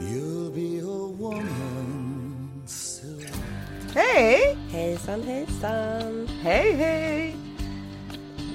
[0.00, 3.26] You'll be a woman soon.
[3.94, 4.56] Hej!
[4.70, 6.28] Hejsan hejsan!
[6.42, 7.36] Hej hej!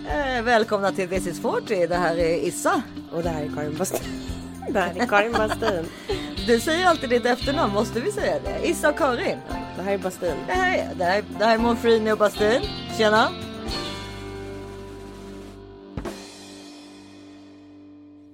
[0.10, 1.88] Eh, välkomna till This is 40.
[1.88, 2.82] Det här är Issa.
[3.12, 4.00] Och det här är Karin Bastin.
[4.70, 5.86] Det här är Karin Bastin.
[6.48, 8.68] Du säger alltid ditt efternamn, måste vi säga det?
[8.70, 9.38] Issa och Karin.
[9.78, 10.36] Det här är Bastin.
[10.48, 12.62] Det här är, det här, är- det här är Monfrini och Bastin.
[12.98, 13.30] Tjena!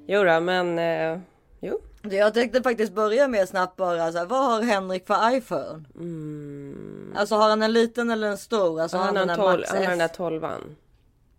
[0.07, 1.19] Jo då, men eh,
[1.61, 1.79] jo.
[2.01, 5.83] Jag tänkte faktiskt börja med snabbt bara, så här, vad har Henrik för iPhone?
[7.15, 8.81] Alltså har han en liten eller en stor?
[8.81, 10.75] Alltså, Han har, den en här tol- han har den där tolvan.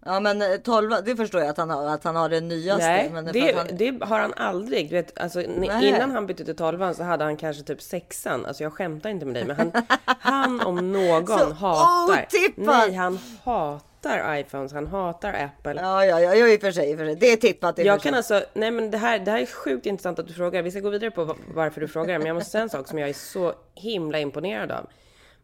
[0.04, 2.86] Ja men eh, 12, det förstår jag att han har, att han har det nyaste.
[2.86, 3.76] Nej, men det, att han...
[3.76, 4.88] det har han aldrig.
[4.90, 5.88] Du vet, alltså, Nej.
[5.88, 8.46] innan han bytte till tolvan så hade han kanske typ sexan.
[8.46, 9.72] Alltså jag skämtar inte med dig, men han,
[10.18, 12.22] han om någon Så hatar.
[12.26, 12.66] otippat!
[12.66, 14.72] Nej, han hatar iPhones.
[14.72, 15.74] Han hatar Apple.
[15.82, 17.14] Ja, ja, ja, i och för sig, i och för sig.
[17.16, 19.86] Det är tippat i Jag kan alltså, nej men det här, det här är sjukt
[19.86, 20.62] intressant att du frågar.
[20.62, 22.18] Vi ska gå vidare på va- varför du frågar.
[22.18, 24.86] Men jag måste säga en sak som jag är så himla imponerad av.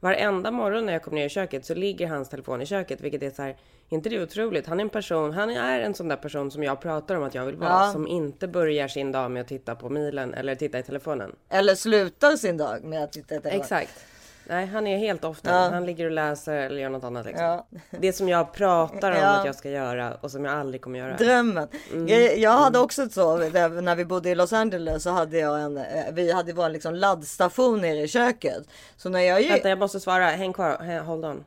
[0.00, 3.22] Varenda morgon när jag kommer ner i köket så ligger hans telefon i köket, vilket
[3.22, 3.56] är så här,
[3.88, 4.66] inte det otroligt?
[4.66, 7.34] Han är en person, han är en sån där person som jag pratar om att
[7.34, 7.92] jag vill vara, Ja.
[7.92, 11.32] som inte börjar sin dag med att titta på milen eller titta i telefonen.
[11.48, 13.60] Eller slutar sin dag med att titta i telefon.
[13.60, 14.06] Exakt.
[14.48, 15.50] Nej, han är helt ofta.
[15.50, 15.68] Ja.
[15.70, 17.44] Han ligger och läser eller gör något annat liksom.
[17.44, 17.66] Ja.
[17.90, 19.28] Det som jag pratar om Ja.
[19.28, 21.16] att jag ska göra och som jag aldrig kommer göra.
[21.16, 21.68] Drömmen.
[21.92, 22.08] Mm.
[22.08, 25.60] Jag, jag hade också ett så, när vi bodde i Los Angeles så hade jag
[25.60, 28.68] en, eh, vi hade vår liksom laddstation nere i köket.
[28.96, 30.24] Så när jag gick, Vänta, jag måste svara.
[30.26, 30.98] Häng kvar.
[31.00, 31.44] Hold on.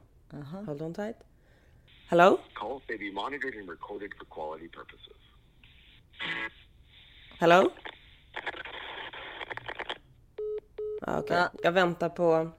[0.66, 1.18] Hold on tight.
[2.10, 2.38] Hello?
[2.54, 5.18] Calls may be monitored and recorded for quality purposes.
[7.40, 7.70] Hello?
[11.02, 11.50] Ah, Okej, Ja.
[11.64, 12.50] jag väntar på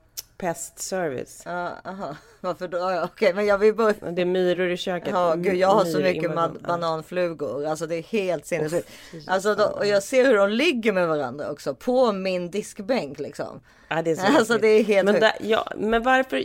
[0.40, 1.42] pestservice.
[1.44, 2.16] Ja, aha.
[2.40, 2.78] Varför då?
[2.78, 4.10] Ja, Okej, men jag vill börja.
[4.10, 5.10] Det är myror i köket.
[5.12, 7.66] Ja, gud, jag har så Myror mycket ma- bananflugor.
[7.66, 8.88] Alltså det är helt sinnessjukt.
[9.26, 13.60] Alltså, då, och jag ser hur de ligger med varandra också på min diskbänk liksom.
[13.88, 14.62] Ja, det är så Alltså, äckligt.
[14.62, 15.20] det är helt men, sjukt.
[15.20, 16.44] där, ja, men varför?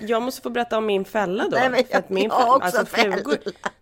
[0.00, 1.56] Jag måste få berätta om min fälla då.
[1.56, 3.16] Nej, men jag- Att min jag har fälla- också fälla.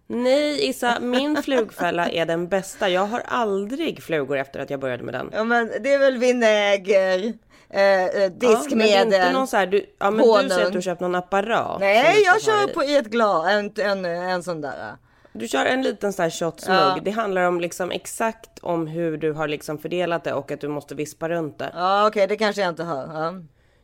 [0.07, 2.89] Nej Issa, min flugfälla är den bästa.
[2.89, 5.31] Jag har aldrig flugor efter att jag började med den.
[5.33, 7.33] Ja, men det är väl vinäger,
[7.71, 10.67] eh, eh, Ja, men inte någon så här, du, ja, men du säger honung.
[10.67, 11.81] att du har köpt någon apparat.
[11.81, 12.75] Nej, jag kör i.
[12.75, 14.97] på i ett glas, en, en, en sån där.
[15.33, 16.77] Du kör en liten sån här shotsmugg.
[16.79, 16.99] Ja.
[17.05, 20.69] Det handlar om liksom exakt om hur du har liksom fördelat det och att du
[20.69, 21.71] måste vispa runt det.
[21.75, 22.97] Ja, okej, det kanske jag inte har.
[23.15, 23.35] Ja.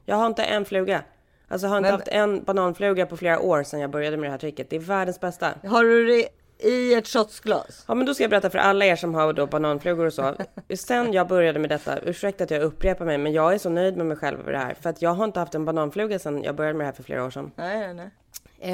[0.04, 1.02] Jag har inte en fluga.
[1.48, 4.26] Alltså jag har inte Men- haft en bananfluga på flera år sedan jag började med
[4.26, 4.70] det här tricket.
[4.70, 5.48] Det är världens bästa.
[5.66, 6.28] Har du det
[6.58, 7.84] i ett shotsglas?
[7.88, 10.34] Ja men då ska jag berätta för alla er som har då bananflugor och så.
[10.74, 13.96] Sen jag började med detta, ursäkta att jag upprepar mig men jag är så nöjd
[13.96, 14.74] med mig själv över det här.
[14.80, 17.02] För att jag har inte haft en bananfluga sedan jag började med det här för
[17.02, 17.50] flera år sedan.
[17.56, 18.10] Nej, nej, nej.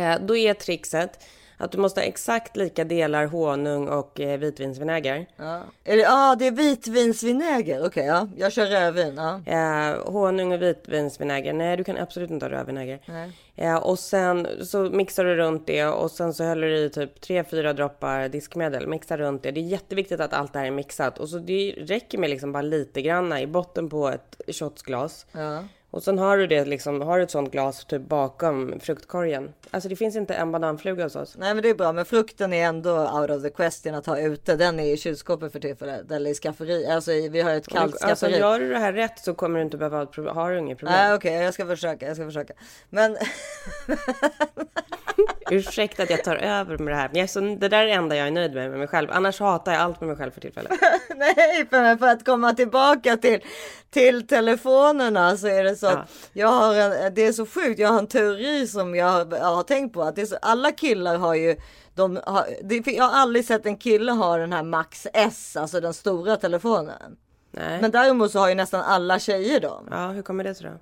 [0.02, 1.18] Eh, då är trixet
[1.56, 5.26] att du måste ha exakt lika delar honung och eh, vitvinsvinäger.
[5.36, 7.86] Ja, det, ah, det är vitvinsvinäger.
[7.86, 8.28] Okej, ja.
[8.36, 9.14] Jag kör rödvin.
[9.16, 9.40] Ja.
[9.46, 11.52] Eh, honung och vitvinsvinäger.
[11.52, 13.00] Nej, du kan absolut inte ha rödvinäger.
[13.06, 13.32] Nej.
[13.56, 17.20] Eh, och sen så mixar du runt det och sen så häller du i typ
[17.20, 18.88] 3-4 droppar diskmedel.
[18.88, 19.50] Mixa runt det.
[19.50, 21.18] Det är jätteviktigt att allt det här är mixat.
[21.18, 25.26] Och så det räcker med liksom bara lite granna i botten på ett shotsglas.
[25.32, 25.64] Ja.
[25.92, 29.52] Och sen har du det liksom, har du ett sånt glas typ bakom fruktkorgen.
[29.70, 31.36] Alltså det finns inte en bananfluga hos oss.
[31.38, 31.92] Nej, men det är bra.
[31.92, 34.56] Men frukten är ändå out of the question att ha ute.
[34.56, 36.10] Den är i kylskåpet för tillfället.
[36.10, 36.86] Eller i skafferi.
[36.86, 38.40] Alltså, vi har ett kallt Alltså skafferi.
[38.40, 40.36] gör du det här rätt så kommer du inte behöva ha ett problem.
[40.36, 40.96] Har du inget problem?
[40.98, 42.06] Nej, okej, jag ska försöka.
[42.06, 42.54] Jag ska försöka.
[42.90, 43.16] Men
[45.50, 47.08] Ursäkta att jag tar över med det här.
[47.12, 49.08] Men jag så, det där är det enda jag är nöjd med med mig själv.
[49.12, 50.72] Annars hatar jag allt med mig själv för tillfället.
[51.16, 53.40] nej, för, för att komma tillbaka till,
[53.90, 55.86] till telefonerna så är det så.
[55.86, 56.04] Ja.
[56.32, 57.78] Jag har en, det är så sjukt.
[57.78, 60.36] Jag har en teori som jag, har- jag har tänkt på att det är så,
[60.42, 61.56] alla killar har ju
[61.94, 65.80] de har, det, jag har aldrig sett en kille ha den här Max S, alltså
[65.80, 67.16] den stora telefonen.
[67.50, 67.80] Nej.
[67.80, 69.88] Men däremot så har ju nästan alla tjejer dem.
[69.90, 70.78] Ja, hur kommer det sig då?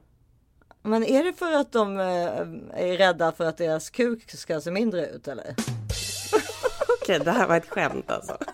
[0.82, 4.70] Men är det för att de eh, är rädda för att deras kuk ska se
[4.70, 5.54] mindre ut eller?
[7.02, 8.36] Okej, det här var ett skämt alltså.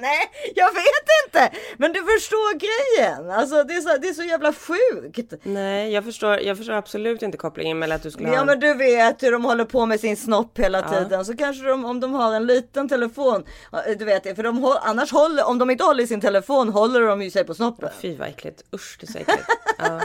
[0.00, 1.58] Nej, jag vet inte.
[1.76, 3.30] Men du förstår grejen.
[3.30, 5.32] Alltså det är så, det är så jävla sjukt.
[5.42, 8.44] Nej, jag förstår, jag förstår absolut inte kopplingen mellan att du skulle Ja ha...
[8.44, 11.24] men du vet hur de håller på med sin snopp hela tiden.
[11.24, 13.44] Så kanske de, om de har en liten telefon.
[13.72, 17.00] ja, Du vet för de annars håller, om de inte håller i sin telefon håller
[17.00, 17.88] de ju sig på snoppen.
[18.00, 18.62] Fy vad äckligt.
[18.74, 19.44] Usch, det är så äckligt.
[19.78, 20.00] Ja,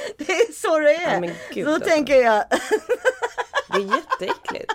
[0.18, 1.22] Det är så det är.
[1.22, 1.90] Ja, gud, så alltså.
[1.90, 2.44] tänker jag.
[3.72, 4.74] det är jätteäckligt.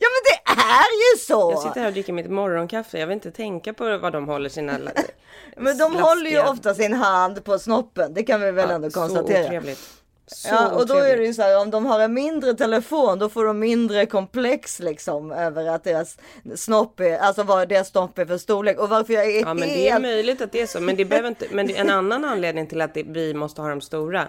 [0.00, 1.52] Ja men det är ju så.
[1.52, 2.98] Jag sitter här och dricker mitt morgonkaffe.
[2.98, 4.78] Jag vill inte tänka på vad de håller sina...
[5.56, 8.14] Men de håller ju ofta sin hand på snoppen.
[8.14, 9.46] Det kan vi väl ändå Så konstatera.
[9.46, 10.01] otrevligt.
[10.26, 13.18] Så Ja, och då är det ju så här om de har en mindre telefon
[13.18, 16.16] då får de mindre komplex liksom över att deras
[16.56, 19.68] snopp är, alltså vad deras snopp är för storlek och varför jag är Ja, men
[19.68, 20.80] det är helt möjligt att det är så.
[20.80, 23.80] Men det behöver inte, men en annan anledning till att det, vi måste ha dem
[23.80, 24.28] stora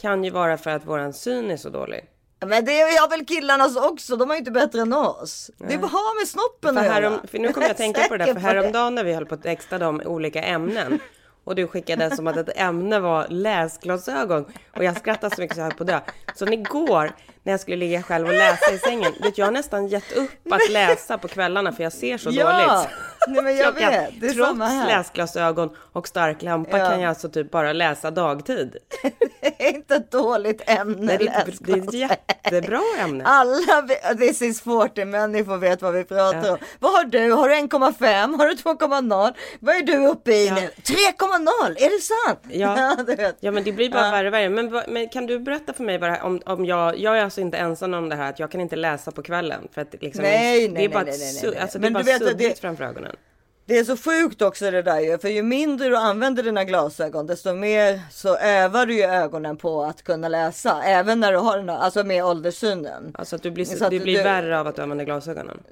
[0.00, 2.04] kan ju vara för att våran syn är så dålig.
[2.46, 5.50] Men det har väl killarnas också, de är ju inte bättre än oss.
[5.58, 7.26] Det har med snoppen För, att härom, göra.
[7.26, 9.34] för nu kommer jag att tänka på det där, för häromdagen när vi höll på
[9.34, 10.98] att texta om olika ämnen
[11.44, 14.44] och du skickade som att ett ämne var läsglasögon
[14.76, 16.00] och jag skrattade så mycket så jag höll på att dö.
[16.34, 17.10] Så igår
[17.44, 20.52] när jag skulle ligga själv och läsa i sängen, vet jag har nästan gett upp
[20.52, 22.88] att läsa på kvällarna för jag ser så Ja, dåligt.
[23.28, 24.20] nej, men jag vet.
[24.20, 24.86] Det är trots samma här.
[24.86, 26.90] läsglasögon och stark lampa Ja.
[26.90, 28.76] kan jag alltså typ bara läsa dagtid.
[29.40, 30.96] Det är inte ett dåligt ämne.
[31.00, 33.24] Nej, det, är det är ett jättebra ämne.
[33.26, 33.82] Alla,
[34.18, 36.52] this is 40 människor vet vad vi pratar Ja.
[36.52, 36.58] om.
[36.78, 37.32] Vad har du?
[37.32, 38.38] Har du 1,5?
[38.38, 39.34] Har du 2,0?
[39.60, 40.54] Vad är du uppe i Ja.
[40.54, 40.60] nu?
[40.60, 41.76] 3,0?
[41.76, 42.40] Är det sant?
[42.48, 42.96] Ja.
[43.40, 44.10] Ja men det blir bara Ja.
[44.10, 44.48] värre och värre.
[44.48, 47.40] Men, vad- men kan du berätta för mig bara om, om jag, jag är alltså
[47.40, 49.68] inte ensam om det här att jag kan inte läsa på kvällen.
[49.72, 51.58] För att liksom, Nej, det nej, är bara nej, ett nej, nej, su- nej.
[51.62, 53.16] Alltså, det Men är bara du vet suddigt det- framför ögonen.
[53.66, 57.26] Det är så sjukt också det där ju, för ju mindre du använder dina glasögon,
[57.26, 61.56] desto mer så övar du ju ögonen på att kunna läsa, även när du har
[61.56, 63.14] den alltså med ålderssynen.
[63.18, 65.62] Alltså att du blir, Så att det blir du- värre av att du använder glasögonen.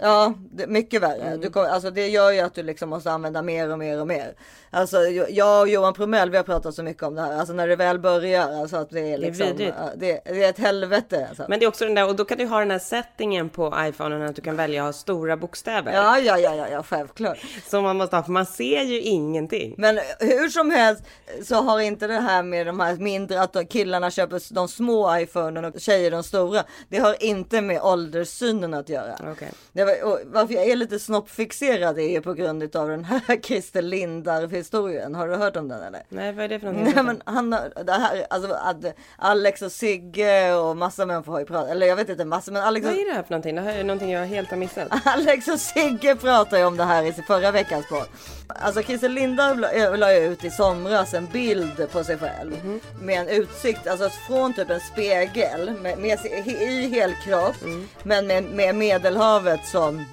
[0.00, 1.22] Ja, det, mycket värre.
[1.22, 1.40] Mm.
[1.40, 4.06] Du kommer, alltså det gör ju att du liksom måste använda mer och mer och
[4.06, 4.34] mer.
[4.70, 7.38] Alltså jag och Johan Promell, vi har pratat så mycket om det här.
[7.38, 9.74] Alltså när det väl börjar, alltså att det är liksom, vidrigt.
[9.78, 11.26] ja, det, det är ett helvete.
[11.28, 11.44] Alltså.
[11.48, 13.74] Men det är också den där, och då kan du ha den här settingen på
[13.78, 15.92] iPhonen att du kan välja att ha stora bokstäver.
[15.92, 17.38] Ja, ja, ja, ja, ja, självklart.
[17.66, 19.74] Som man måste ha, för man ser ju ingenting.
[19.78, 21.02] Men hur som helst
[21.42, 25.64] så har inte det här med de här mindre, att killarna köper de små iPhonen
[25.64, 26.64] och tjejer de stora.
[26.88, 29.18] Det har inte med ålderssynen att göra.
[29.32, 29.52] Okej.
[29.84, 34.46] Var, och varför jag är lite snoppfixerad är på grund av den här Christer Lindar
[34.48, 35.14] historien.
[35.14, 36.02] Har du hört om den eller?
[36.08, 36.92] Nej, vad är det för någonting?
[36.94, 38.76] Nej men han har, det här, alltså att
[39.18, 42.62] Alex och Sigge och massa människor har ju pratat, eller jag vet inte massa men
[42.62, 43.54] Alex och, Vad är det här för någonting?
[43.54, 44.88] Det här är någonting jag helt har missat.
[45.04, 48.06] Alex och Sigge pratade ju om det här i förra veckans podd.
[48.48, 53.20] Alltså Christer Lindar la- la ju ut i somras en bild på sig själv med
[53.20, 57.56] en utsikt, alltså från typ en spegel med, med, i helkropp
[58.02, 60.04] men med, med Medelhavet sån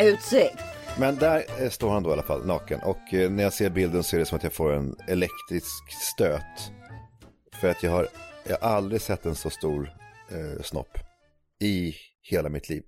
[0.00, 0.62] utsikt.
[0.98, 3.70] Men där eh, står han då i alla fall naken och eh, när jag ser
[3.70, 6.72] bilden så är det som att jag får en elektrisk stöt.
[7.60, 8.08] För att jag har,
[8.48, 9.92] jag har aldrig sett en så stor
[10.30, 10.98] eh, snopp
[11.60, 12.82] i hela mitt liv.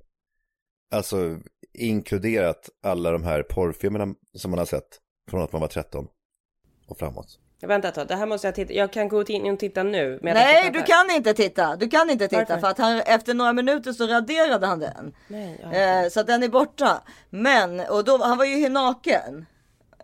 [0.90, 1.38] Alltså
[1.74, 4.98] inkluderat alla de här porrfilmerna som man har sett
[5.30, 6.06] från att man var 13
[6.86, 7.38] och framåt.
[7.60, 8.72] Vänta ett tag, det här måste jag titta.
[8.72, 10.18] Jag kan gå in och titta nu.
[10.22, 11.76] Nej, du kan inte titta.
[11.76, 12.60] Du kan inte titta Varför?
[12.60, 15.14] för att han, efter några minuter så raderade han den.
[15.28, 15.72] Nej, ja.
[15.72, 17.02] Eh, så den är borta.
[17.30, 19.46] Men, och då, han var ju naken.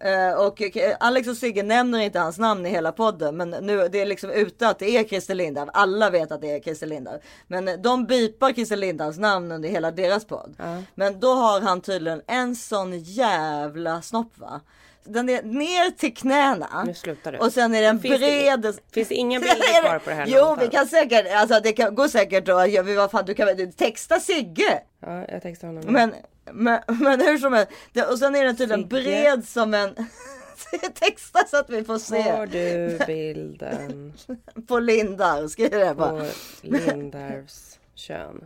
[0.01, 0.63] Eh, och
[1.01, 3.37] Alex och Sigge nämner inte hans namn i hela podden.
[3.37, 5.71] Men nu det är liksom ute att det är Christer Lindarw.
[5.75, 7.23] Alla vet att det är Christer Lindarw.
[7.47, 10.57] Men de bipar Christer Lindarws namn under hela deras podd.
[10.95, 14.61] Men då har han tydligen en sån jävla snopp va.
[15.05, 16.85] Den är ner till knäna.
[16.87, 17.39] Nu slutar du.
[17.39, 18.27] Och sen är den Finns det-
[18.61, 18.79] bred.
[18.93, 20.69] finns det inga bilder kvar på det här Jo, någonstans?
[20.73, 22.67] vi kan säkert, alltså det kan, går säkert då.
[22.67, 24.83] Ja, vi, vad fan, du kan väl texta Sigge.
[25.01, 25.85] Ja, jag textar honom.
[25.93, 26.15] Men,
[26.53, 27.73] men, men hur som helst.
[28.11, 29.03] Och sen är den tydligen Sigge.
[29.03, 29.95] bred som en...
[30.95, 32.59] texta så att vi får Har se.
[32.59, 34.13] du bilden
[34.69, 36.21] På Lindar, skriv det bara.
[36.21, 36.27] på
[36.63, 38.45] Lindarws kön?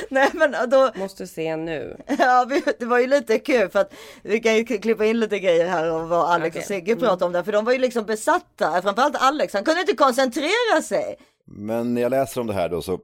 [0.10, 1.96] Nej men då, Måste se nu.
[2.18, 3.92] ja, vi, det var ju lite kul för att
[4.22, 6.60] vi kan ju klippa in lite grejer här om vad Alex Okej.
[6.60, 7.42] och Sigge pratade om där.
[7.42, 9.54] För de var ju liksom besatta, framförallt Alex.
[9.54, 11.16] Han kunde inte koncentrera sig.
[11.46, 13.00] Men när jag läser om det här då så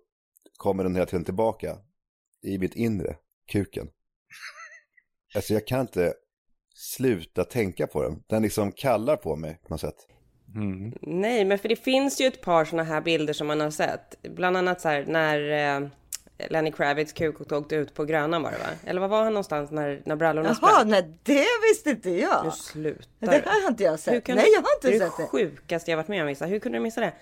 [0.57, 1.77] kommer den hela tiden tillbaka
[2.43, 3.17] i mitt inre,
[3.53, 3.89] kuken.
[5.35, 6.15] Alltså jag kan inte
[6.75, 8.23] sluta tänka på den.
[8.27, 10.07] Den liksom kallar på mig på något sätt.
[11.03, 14.23] Nej, men för det finns ju ett par såna här bilder som man har sett.
[14.23, 15.89] Bland annat så här när eh,
[16.51, 18.65] Lenny Kravitz kuk åkte ut på Grönan var det va?
[18.85, 20.87] Eller var var han någonstans när, när brallorna Jaha, sprack?
[20.87, 22.45] nej det visste inte jag.
[22.45, 24.29] Nu slutar Det här har inte jag sett.
[24.29, 25.29] Nej, jag har inte det är sett det det.
[25.29, 26.47] sjukaste jag varit med om Vissa.
[26.47, 27.13] Hur kunde du missa det?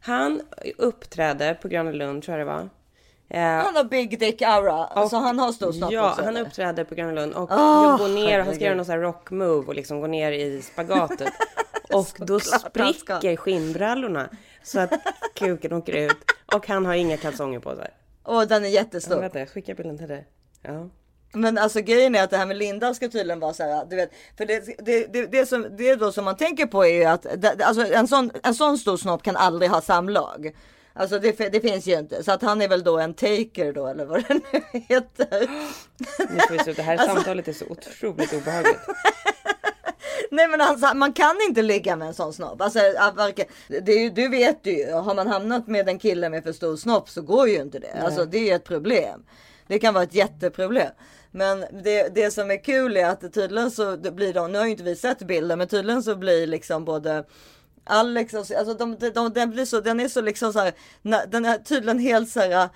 [0.00, 0.40] Han
[0.78, 2.68] uppträdde på Gröna Lund tror jag det var.
[3.28, 6.22] Eh, Han har big dick aura, så han har stor snopp Ja, också.
[6.24, 6.46] han eller?
[6.46, 9.30] uppträdde på Gröna Lund och Åh, går ner, han ska göra någon sån här rock
[9.30, 11.32] move och liksom gå ner i spagatet.
[11.92, 14.28] Och då spricker skinnbrallorna
[14.62, 14.90] så att
[15.34, 16.16] kuken åker ut
[16.54, 17.90] och han har inga kalsonger på sig.
[18.26, 19.20] Och den är Ja, jättestor.
[19.20, 20.26] vänta, jag skickar bilden till dig.
[20.62, 20.88] Ja.
[21.32, 23.96] Men alltså grejen är att det här med Linda ska tydligen vara så här, du
[23.96, 27.04] vet, för det, det, det, det, som, det då som man tänker på är ju
[27.04, 30.56] att det, alltså en, sån, en sån stor snopp kan aldrig ha samlag.
[30.92, 32.24] Alltså det, det finns ju inte.
[32.24, 35.40] Så att han är väl då en taker då eller vad det nu heter.
[36.30, 36.72] Nu får vi sluta.
[36.76, 38.78] Det här Alltså- samtalet är så otroligt obehagligt.
[40.30, 42.60] Nej men alltså, man kan inte ligga med en sån snopp.
[42.60, 42.78] Alltså,
[43.16, 46.76] varken- det är, du vet ju, har man hamnat med en kille med för stor
[46.76, 47.92] snopp så går ju inte det.
[48.04, 49.24] Alltså det är ett problem.
[49.66, 50.90] Det kan vara ett jätteproblem.
[51.30, 54.70] Men det, det som är kul är att tydligen så blir de, nu har ju
[54.70, 57.24] inte vi sett bilden, men tydligen så blir liksom både
[57.84, 60.72] Alex och alltså de, de, de, den blir så, den är så liksom så här,
[61.28, 62.68] den är tydligen helt så här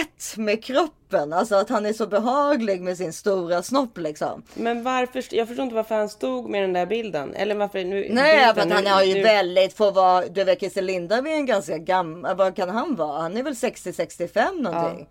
[0.00, 4.42] ett med kroppen, alltså att han är så behaglig med sin stora snopp liksom.
[4.54, 7.34] Men varför, jag förstår inte varför han stod med den där bilden.
[7.34, 8.08] Eller varför nu...
[8.10, 10.82] Nej, bilden, för att han nu- har ju nu- väldigt, för vad, du vet Christer
[10.82, 13.22] Lindarw är en ganska gammal, vad kan han vara?
[13.22, 15.00] Han är väl 60-65 någonting.
[15.00, 15.06] Eh,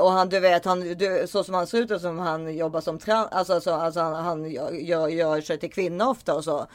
[0.00, 2.80] och han, du vet, han, du, så som han ser ut och som han jobbar
[2.80, 6.66] som trans, alltså, så, alltså han, han gör, gör, sig till kvinna ofta och så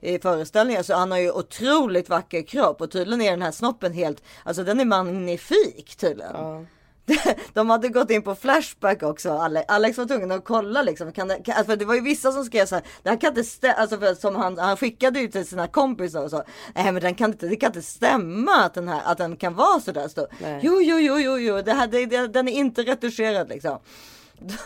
[0.00, 0.82] i föreställningar.
[0.82, 4.64] Så han har ju otroligt vacker kropp och tydligen är den här snoppen helt, alltså
[4.64, 6.32] den är magnifik tydligen.
[6.34, 6.64] Ja.
[7.52, 9.30] De hade gått in på Flashback också.
[9.30, 11.12] Ale- Alex var tvungen att kolla liksom.
[11.12, 12.84] Kan det, kan, för det var ju vissa som skrev så här.
[13.02, 13.74] Det här kan inte stämma.
[13.74, 16.42] Alltså för som han, han skickade ju till sina kompisar och så.
[16.74, 19.54] Nej men den kan inte, det kan inte stämma att den här, att den kan
[19.54, 20.26] vara så där stor.
[20.40, 20.60] Nej.
[20.62, 21.62] Jo, jo, jo, jo, jo.
[21.62, 23.78] Det här, det, det, den är inte retuscherad liksom.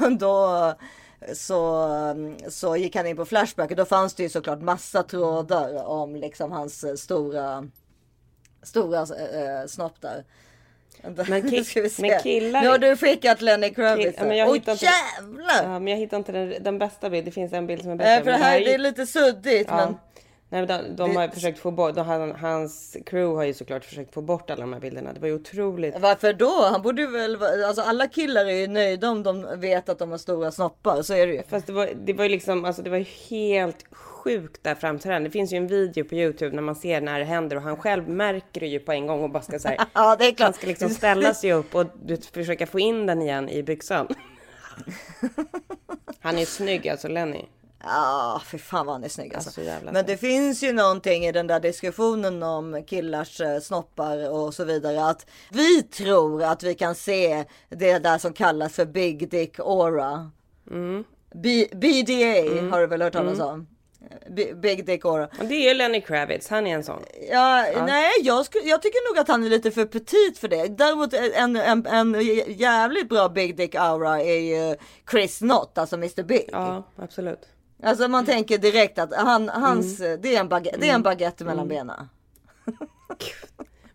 [0.18, 0.74] Då,
[1.34, 1.88] så,
[2.48, 6.16] så gick han in på Flashback och då fanns det ju såklart massa trådar om
[6.16, 7.68] liksom hans eh, stora,
[8.62, 10.24] stora äh, snopp där.
[11.28, 14.18] Men ki- men killar- Nu har du skickat Lenny Kravitz.
[14.18, 15.62] Kill- ja, Åh inte- jävlar!
[15.72, 17.24] Ja, men jag hittar inte den, den bästa bilden.
[17.24, 18.10] Det finns en bild som är bättre.
[18.10, 19.68] Nej, för det här är det är lite suddigt.
[19.70, 19.76] Ja.
[19.76, 19.94] Men
[20.48, 23.84] Nej, de, de Det- har försökt få bort, de, han, hans crew har ju såklart
[23.84, 25.12] försökt få bort alla de här bilderna.
[25.12, 25.94] Det var ju otroligt.
[25.98, 26.62] varför då?
[26.72, 30.18] Han borde väl Alltså alla killar är ju nöjda om de vet att de har
[30.18, 31.02] stora snoppar.
[31.02, 31.42] Så är det ju.
[31.48, 34.15] Fast det var, det var ju liksom, alltså det var helt sjukt
[34.62, 35.28] där framträdande.
[35.28, 37.76] Det finns ju en video på Youtube när man ser när det händer och han
[37.76, 39.86] själv märker det ju på en gång och bara ska säga.
[39.92, 40.46] Ja, det är klart.
[40.46, 44.08] Han ska liksom ställa sig upp och du, försöka få in den igen i byxan.
[46.20, 47.44] Han är snygg alltså Lenny.
[47.82, 49.60] Ja, för fan vad han är snygg alltså.
[49.60, 54.54] Alltså, Men det finns ju någonting i den där diskussionen om killars eh, snoppar och
[54.54, 55.04] så vidare.
[55.04, 60.30] Att vi tror att vi kan se det där som kallas för Big Dick Aura.
[60.70, 61.04] Mm.
[61.34, 63.60] B- BDA har du väl hört talas om?
[63.62, 63.75] B-
[64.62, 65.24] Big Dick Aura.
[65.24, 67.02] Och det är Lenny Kravitz, han är en sån.
[67.30, 70.68] Ja, nej, jag, sku, jag tycker nog att han är lite för petit för det.
[70.68, 74.76] Däremot en, en, en jävligt bra Big Dick Aura är ju
[75.10, 76.48] Chris Knott, alltså Mr Big.
[76.52, 77.40] Ja, absolut.
[77.82, 80.20] Alltså man tänker direkt att han, hans, Mm.
[80.20, 82.08] det, är en baguette, det är en baguette mellan benen.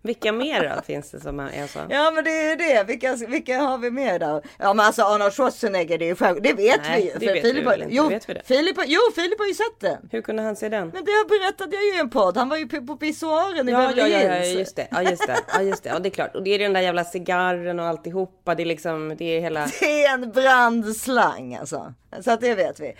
[0.03, 1.79] Vilka mer då finns det som är så?
[1.89, 2.83] Ja men det är ju det.
[2.83, 4.41] Vilka, vilka har vi mer där?
[4.57, 7.13] Ja men alltså Arnold Schwarzenegger, det är ju själv, det vet Nej, vi ju.
[7.13, 7.95] det För vet Filip vi inte?
[7.95, 8.41] Jo, Vet vi det?
[8.45, 10.09] Filip, jo, Filip har ju sett den.
[10.11, 10.87] Hur kunde han se den?
[10.87, 12.37] Men det berättade jag ju i en podd.
[12.37, 14.87] Han var ju på på pissoaren i Ja, ja, ja, ja, just det.
[14.91, 15.37] Ja, just det.
[15.53, 15.89] Ja, just det.
[15.89, 16.35] Ja, det är klart.
[16.35, 18.55] Och det är den där jävla cigarren och alltihopa.
[18.55, 19.67] Det är liksom, det är hela...
[19.79, 21.93] Det är en brandslang alltså.
[22.21, 22.95] Så att det vet vi.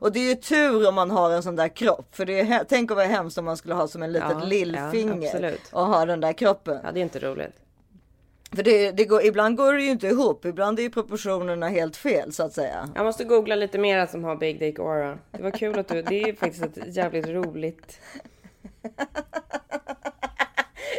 [0.00, 2.14] Och det är ju tur om man har en sån där kropp.
[2.16, 4.38] För det är, tänk att vara hemskt om man skulle ha som en litet Ja,
[4.40, 5.26] ja, lillfinger.
[5.28, 5.60] absolut.
[5.72, 6.78] och ha den där kroppen.
[6.84, 7.54] Ja, det är inte roligt.
[8.52, 10.44] För det, det går, ibland går det ju inte ihop.
[10.44, 12.88] Ibland är ju proportionerna helt fel så att säga.
[12.94, 15.18] Jag måste googla lite mer som har Big Dick Aura.
[15.30, 16.02] Det var kul att du...
[16.02, 18.00] Det är faktiskt ett jävligt roligt...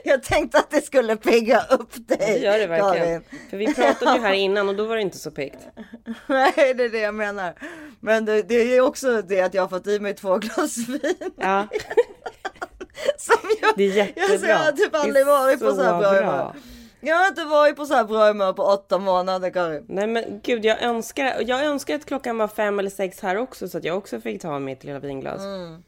[0.03, 2.17] Jag tänkte att det skulle pigga upp dig.
[2.17, 3.05] Det gör det verkligen.
[3.05, 3.21] Karin.
[3.49, 5.67] För vi pratade ju här innan och då var det inte så piggt.
[6.27, 7.53] Nej, det är det jag menar.
[7.99, 10.77] Men det, det är ju också det att jag har fått i mig två glas
[10.77, 11.31] vin.
[11.35, 11.67] Ja,
[13.17, 14.23] Som jag, det är jättebra.
[14.29, 16.55] Jag, så jag har typ aldrig varit på så här bra, bra.
[17.01, 19.85] Jag har inte varit på så här bra humör på åtta månader Karin.
[19.87, 23.69] Nej men gud, jag önskar, jag önskar att klockan var fem eller sex här också
[23.69, 25.41] så att jag också fick ta mitt lilla vinglas.
[25.41, 25.83] Mm.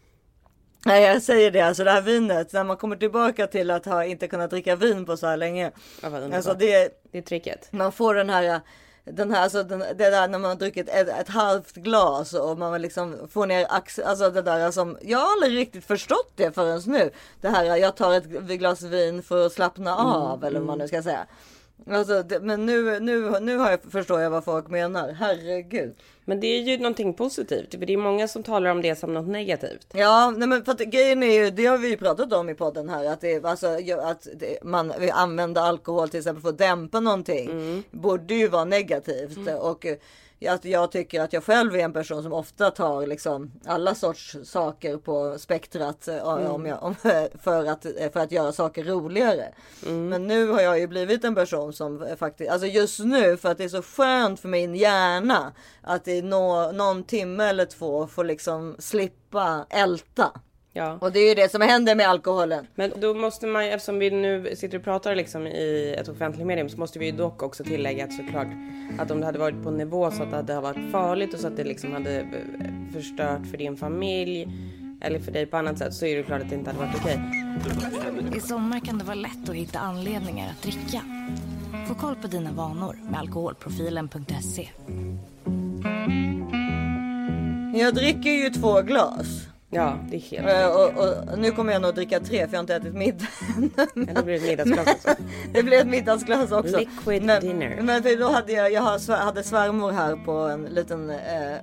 [0.85, 4.05] Nej jag säger det, alltså det här vinet, när man kommer tillbaka till att ha
[4.05, 5.71] inte kunnat dricka vin på så här länge.
[6.01, 6.35] Ja.
[6.35, 7.71] Alltså det, Det är tricket.
[7.71, 8.61] man får den här,
[9.05, 12.57] den här, alltså den, det där när man har druckit ett, ett halvt glas och
[12.57, 16.51] man liksom får ner axeln, alltså det där som, jag har aldrig riktigt förstått det
[16.55, 17.11] förrän nu.
[17.41, 20.87] Det här, jag tar ett glas vin för att slappna av eller vad man nu
[20.87, 21.25] ska säga.
[21.89, 25.95] Alltså, det, men nu, nu, nu har jag, förstår jag vad folk menar, herregud.
[26.25, 27.71] Men det är ju någonting positivt.
[27.71, 29.87] För det är många som talar om det som något negativt.
[29.93, 32.55] Ja, nej men för att grejen är ju, det har vi ju pratat om i
[32.55, 33.67] podden här, att, det, alltså,
[34.01, 37.83] att det, man använda alkohol till exempel för att dämpa någonting.
[37.91, 39.47] Borde ju vara negativt.
[39.59, 39.85] Och
[40.41, 43.95] eh, att jag tycker att jag själv är en person som ofta tar liksom alla
[43.95, 46.95] sorts saker på spektrat eh, om jag, om,
[47.43, 49.53] för, att, för att göra saker roligare.
[49.85, 53.51] Men nu har jag ju blivit en person som eh, faktiskt, alltså just nu för
[53.51, 58.07] att det är så skönt för min hjärna att i nå, någon timme eller två
[58.07, 60.31] få liksom slippa älta.
[60.73, 60.97] Ja.
[61.01, 62.67] Och det är ju det som händer med alkoholen.
[62.75, 66.69] Men då måste man, eftersom vi nu sitter och pratar liksom i ett offentligt medium
[66.69, 68.47] så måste vi ju dock också tillägga att såklart
[68.99, 71.39] att om det hade varit på en nivå så att det hade varit farligt och
[71.39, 74.47] så att det liksom hade eh, förstört för din familj
[75.01, 76.95] eller för dig på annat sätt så är det klart att det inte hade varit
[77.01, 77.19] okej.
[78.37, 81.01] I sommar kan det vara lätt att hitta anledningar att dricka.
[81.87, 84.69] Få koll på dina vanor med alkoholprofilen.se.
[87.73, 89.50] Jag dricker ju två glas.
[89.73, 92.57] Ja, det är helt Eh, Och, och nu kommer jag nog dricka tre för jag
[92.57, 93.27] har inte ätit middag.
[93.93, 95.15] Ja, det blir ett middagsglas också.
[95.53, 96.77] Det blir ett middagsglas också.
[96.77, 97.81] Liquid men, dinner.
[97.81, 101.55] Men för då hade jag, jag hade svärmor här på en liten eh,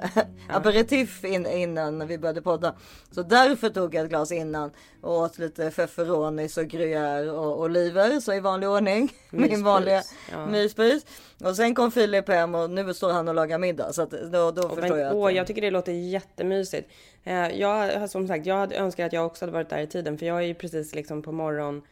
[0.49, 2.75] aperitif in, innan vi började podda.
[3.11, 8.21] Så därför tog jag ett glas innan och åt lite feferonis och gruyère och oliver
[8.21, 9.13] så i vanlig ordning.
[9.31, 10.47] Min Myspys, vanliga ja.
[10.47, 11.07] myspys.
[11.45, 13.93] Och sen kom Filip hem och nu står han och lagar middag.
[13.93, 15.09] Så att då, då förstår Men, jag.
[15.09, 16.91] Att, åh, jag tycker det låter jättemysigt.
[17.29, 19.87] Eh, jag har som sagt, jag hade önskat att jag också hade varit där i
[19.87, 21.83] tiden för jag är ju precis liksom på morgon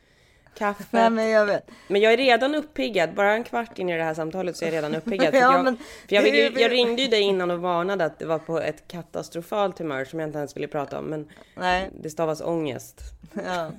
[0.58, 0.84] kaffe.
[0.90, 1.70] Nej men jag vet.
[1.88, 3.14] Men jag är redan uppiggad.
[3.14, 5.34] Bara en kvart in i det här samtalet så är jag redan uppiggad.
[5.34, 5.78] Ja, jag, men
[6.08, 9.78] jag, ju- jag ringde ju dig innan och varnade att det var på ett katastrofalt
[9.78, 11.04] humör som jag inte ens ville prata om.
[11.04, 11.90] Men Nej.
[12.02, 13.00] det stavas ångest.
[13.46, 13.70] Ja.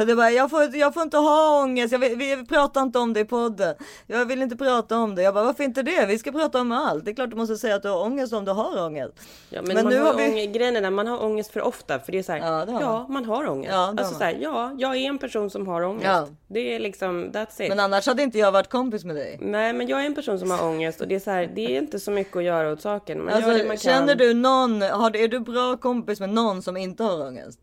[0.00, 2.98] Och det bara, jag, får, jag får inte ha ångest, jag vill, vi pratar inte
[2.98, 3.74] om det i podden.
[4.06, 5.22] Jag vill inte prata om det.
[5.22, 6.06] Jag bara, varför inte det?
[6.06, 7.04] Vi ska prata om allt.
[7.04, 9.12] Det är klart du måste säga att du har ångest om du har ångest.
[9.50, 11.50] Ja, men, Men man nu har har vi- ångest, grejen är den, man har ångest
[11.52, 11.98] för ofta.
[11.98, 13.24] För det är så här, Ja, ja, man.
[13.24, 13.72] har ångest.
[13.72, 14.14] Ja, alltså man.
[14.14, 16.06] så här, ja, jag är en person som har ångest.
[16.06, 16.28] Ja.
[16.48, 17.68] Det är liksom, that's it.
[17.68, 19.38] Men annars hade inte jag varit kompis med dig.
[19.42, 21.76] Nej, men jag är en person som har ångest och det är så här, det
[21.76, 23.24] är inte så mycket att göra åt saken.
[23.24, 24.18] Man gör det Alltså, man känner kan.
[24.18, 27.58] du någon, har, är du bra kompis med någon som inte har ångest?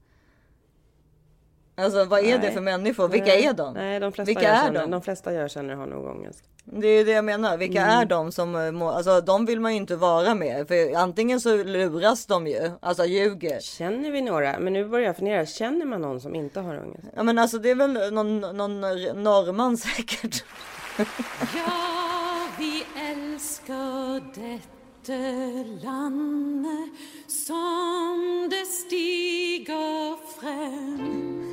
[1.81, 2.53] Alltså vad är det Nej.
[2.53, 3.07] för människor?
[3.07, 3.73] Vilka Nej, är de?
[3.73, 4.91] Nej, de flesta Vilka jag är känner, de?
[4.91, 6.43] de flesta jag känner har nog ångest.
[6.63, 7.57] Det är det jag menar.
[7.57, 7.99] Vilka Mm.
[7.99, 10.67] är de som eh, må, alltså de vill man ju inte vara med.
[10.67, 13.59] För antingen så luras de ju, alltså ljuger.
[13.59, 14.59] Känner vi några?
[14.59, 17.03] Men nu börjar jag fundera, känner man någon som inte har ångest?
[17.15, 18.81] Ja men alltså det är väl någon, någon
[19.23, 20.43] norrman säkert.
[21.55, 25.13] Ja, vi älskar detta
[25.87, 26.65] land
[27.31, 31.51] som det stiger fram.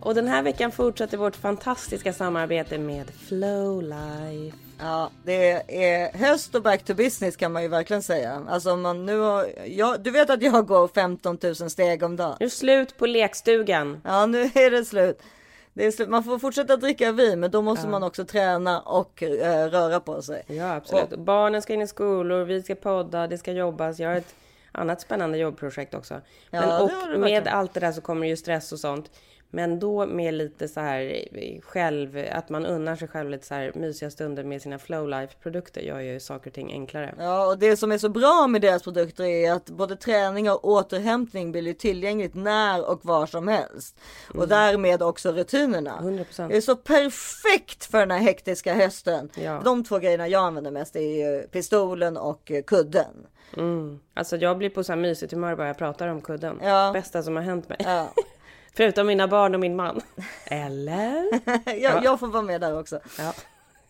[0.00, 4.65] Och den här veckan fortsätter vårt fantastiska samarbete med Flowlife.
[4.78, 5.52] Ja, det
[5.86, 8.42] är höst och back to business kan man ju verkligen säga.
[8.48, 12.16] Alltså om man nu har, ja, du vet att jag går 15 000 steg om
[12.16, 12.36] dagen.
[12.40, 14.00] Nu är slut på lekstugan.
[14.04, 15.22] Ja, nu är det slut.
[15.74, 16.08] Det är slut.
[16.08, 20.22] Man får fortsätta dricka vin, men då måste man också träna och eh, röra på
[20.22, 20.44] sig.
[20.46, 21.10] Ja, absolut.
[21.18, 23.98] Barnen ska in i skolor, vi ska podda, det ska jobbas.
[23.98, 24.34] Jag har ett
[24.72, 26.20] annat spännande jobbprojekt också.
[26.50, 26.80] Men, Ja,
[27.14, 29.10] och med allt det där så kommer ju stress och sånt.
[29.50, 33.54] Men då med lite så här eh, själv, att man unnar sig själv lite så
[33.54, 37.14] här mysiga stunder med sina flow life produkter gör ju saker och ting enklare.
[37.18, 40.64] Ja, och det som är så bra med deras produkter är att både träning och
[40.64, 43.96] återhämtning blir ju tillgängligt när och var som helst.
[44.34, 45.98] Och därmed också rutinerna.
[46.00, 46.48] 100%.
[46.48, 49.30] Det är så perfekt för den här hektiska hösten.
[49.34, 49.60] Ja.
[49.64, 53.26] De två grejerna jag använder mest är ju pistolen och eh, kudden.
[53.56, 54.00] Mm.
[54.14, 56.60] Alltså jag blir på så här mysigt humör bara jag pratar om kudden.
[56.62, 56.90] Ja.
[56.92, 57.78] Bästa som har hänt mig.
[57.80, 58.12] Ja.
[58.76, 60.00] Förutom mina barn och min man.
[60.44, 61.24] Eller?
[61.82, 63.00] jag, jag får vara med där också.
[63.18, 63.34] Ja.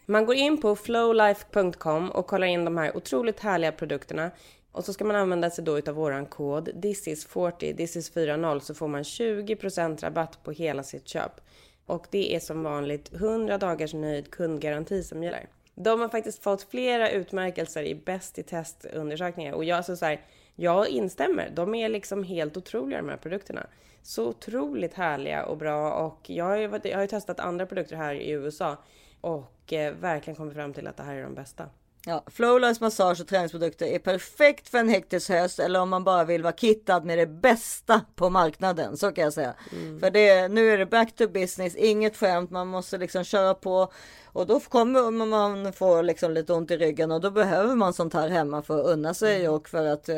[0.07, 4.31] Man går in på flowlife.com och kollar in de här otroligt härliga produkterna.
[4.73, 9.03] Och så ska man använda sig då utav våran kod thisis40, thisis40 så får man
[9.03, 11.41] 20% rabatt på hela sitt köp.
[11.87, 15.47] Och det är som vanligt 100 dagars nöjd kundgaranti som gäller.
[15.75, 20.21] De har faktiskt fått flera utmärkelser i Bäst i test-undersökningar och jag, alltså så här,
[20.55, 21.51] jag instämmer.
[21.55, 23.67] De är liksom helt otroliga de här produkterna.
[24.07, 27.97] Så otroligt härliga och bra och jag har ju, jag har ju testat andra produkter
[27.97, 28.77] här i USA
[29.21, 31.65] och eh, verkligen kommit fram till att det här är de bästa.
[32.07, 36.25] Ja, Flowlines massage och träningsprodukter är perfekt för en hektisk höst eller om man bara
[36.25, 38.97] vill vara kittad med det bästa på marknaden.
[38.97, 39.55] Så kan jag säga.
[40.01, 43.93] För det, nu är det back to business, inget skämt, man måste liksom köra på
[44.37, 48.15] och då kommer man få liksom lite ont i ryggen och då behöver man sånt
[48.15, 50.15] här hemma för att unna sig och för att eh,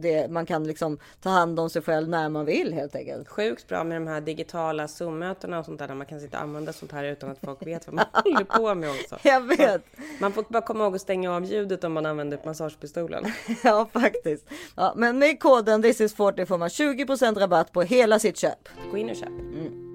[0.00, 3.28] det, man kan liksom ta hand om sig själv när man vill helt enkelt.
[3.28, 6.42] Sjukt bra med de här digitala Zoom-mötena och sånt där där man kan sitta och
[6.42, 9.18] använda sånt här utan att folk vet vad man håller på med också.
[9.22, 9.82] Jag vet.
[10.20, 13.24] Man får bara komma ihåg att stänga av ljudet om man använder massagepistolen.
[13.64, 14.46] Ja, faktiskt.
[14.76, 18.68] Ja, men med koden this is 40 får man 20% rabatt på hela sitt köp.
[18.90, 19.85] Gå in och köp.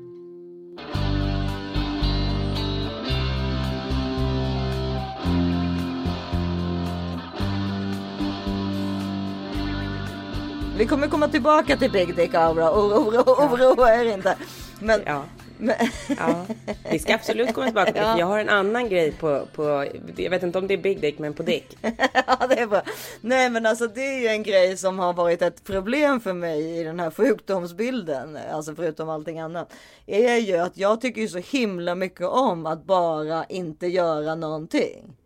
[10.82, 12.72] Vi kommer komma tillbaka till Big Dick Aura.
[12.72, 14.38] Oroa oro, oro, er inte.
[14.80, 15.24] Men, Ja.
[15.58, 15.76] men
[16.17, 16.46] Ja,
[16.91, 20.30] vi ska absolut komma tillbaka till för Jag har en annan grej på, på, jag
[20.30, 21.78] vet inte om det är Big Dick, men på Dick.
[22.28, 22.82] ja, det är bra.
[23.22, 26.80] Nej, men alltså det är ju en grej som har varit ett problem för mig
[26.80, 28.38] i den här sjukdomsbilden.
[28.52, 29.74] Alltså förutom allting annat.
[30.06, 35.17] Är ju att jag tycker ju så himla mycket om att bara inte göra någonting.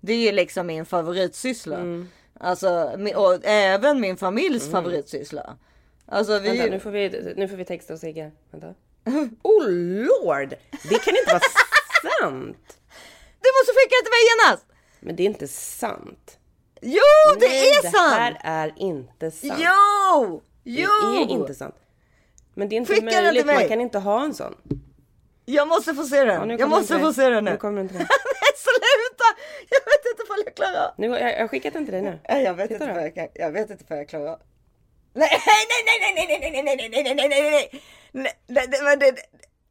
[0.00, 1.76] Det är ju liksom min favoritsyssla.
[1.76, 2.08] Mm.
[2.42, 5.56] Alltså, och även min familjs favoritsyssla.
[6.06, 6.48] Alltså vi...
[6.48, 8.30] Vänta, nu får vi, nu får vi texta och Sigge.
[8.50, 8.74] Vänta.
[9.42, 10.48] Oh lord!
[10.90, 11.40] Det kan inte vara
[12.20, 12.78] sant!
[13.42, 14.66] Du måste skicka det till mig genast!
[15.00, 16.38] Men det är inte sant.
[16.82, 17.02] Jo,
[17.40, 18.12] det Nej, är det sant!
[18.14, 19.54] här är inte sant.
[19.58, 20.42] Jo!
[20.64, 20.88] Det Jo!
[21.22, 21.74] är inte sant.
[22.54, 24.54] Men det är inte Skicka den till möjligt, man kan inte ha en sån.
[25.44, 26.50] Jag måste få se den.
[26.50, 27.14] Ja, jag måste få det.
[27.14, 27.50] se den nu.
[27.50, 27.98] Nu kommer inte det.
[28.42, 29.24] Nej, sluta!
[30.38, 30.94] Inte ifall jag klarar.
[30.96, 32.18] Nu, jag, jag har skickat den till dig nu.
[32.28, 33.28] Jag vet Titta inte ifall jag kan.
[33.34, 34.38] Jag vet inte ifall jag klarar.
[35.12, 37.28] Nej, nej, nej, nej, nej, nej, nej, nej, nej, nej, nej, nej,
[38.12, 39.12] nej, nej, nej, nej,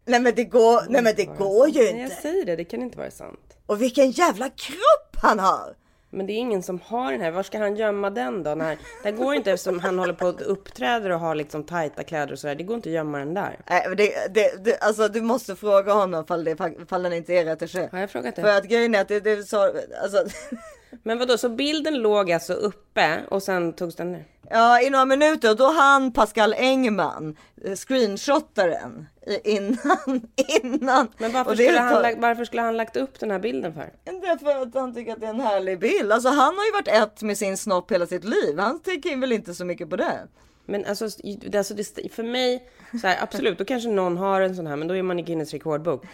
[0.05, 2.15] nej, men det går, nej, men det går ju Nej, jag inte.
[2.15, 3.57] säger det, det kan inte vara sant.
[3.65, 5.75] Och vilken jävla kropp han har!
[6.09, 7.31] Men det är ingen som har den här.
[7.31, 8.55] Var ska han gömma den då?
[8.55, 12.33] När, det går inte eftersom han håller på att uppträder och har liksom tajta kläder
[12.33, 12.55] och sådär.
[12.55, 13.59] Det går inte att gömma den där.
[13.69, 16.55] Nej, men det, det, det, alltså du måste fråga honom ifall, det,
[16.89, 17.89] den inte är retusché.
[17.91, 18.41] Har jag frågat det?
[18.41, 19.71] För att grejen är att det, det så,
[20.03, 20.25] alltså,
[21.03, 24.25] Men vadå, så bilden låg alltså uppe och sen togs den ner?
[24.51, 29.07] ja i några minuter då han Pascal Engman eh, screenshotade den
[29.43, 30.27] innan,
[30.63, 31.07] innan.
[31.17, 33.89] Men varför Och skulle, han, lagt- varför skulle han lagt upp den här bilden för?
[34.21, 36.11] Därför att han tycker att det är en härlig bild.
[36.11, 38.59] Alltså han har ju varit ett med sin snopp hela sitt liv.
[38.59, 40.27] Han tänker väl inte så mycket på det.
[40.69, 42.69] Men alltså, alltså det, för mig,
[43.01, 45.21] så här, absolut, då kanske någon har en sån här, men då är man i
[45.21, 46.05] Guinness rekordbok.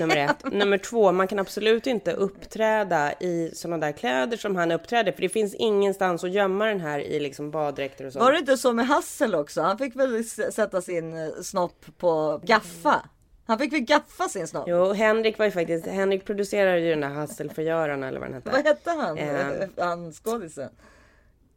[0.00, 0.44] Nummer ett.
[0.52, 5.22] Nummer två, man kan absolut inte uppträda i såna där kläder som han uppträder, för
[5.22, 8.18] det finns ingenstans att gömma den här i liksom baddräkter och så.
[8.18, 9.62] Var det inte så med Hassel också?
[9.62, 13.02] Han fick väl sätta sin eh, snopp på gaffa.
[13.46, 14.64] Han fick väl gaffa sin snopp.
[14.68, 18.50] Jo, Henrik var ju faktiskt, Henrik producerade ju den där Hasselförgörarna eller vad den hette.
[18.50, 19.18] Vad hette han?
[19.18, 19.48] Eh.
[19.50, 20.70] Eh, Han skådisen.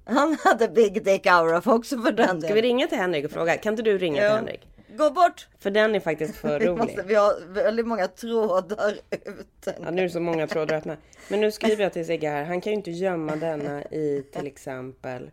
[0.05, 3.57] Han hade Big Dick för också för den Ska vi ringa till Henrik och fråga?
[3.57, 4.35] Kan inte du ringa till Ja.
[4.35, 4.67] Henrik?
[4.97, 5.47] Gå bort!
[5.59, 6.77] För den är faktiskt för Vi, rolig.
[6.77, 9.75] måste, vi har väldigt många trådar ute.
[9.81, 10.97] Ja, nu är det så många trådar öppna.
[11.27, 12.43] Men nu skriver jag till Sigge här.
[12.43, 15.31] Han kan ju inte gömma denna i till exempel,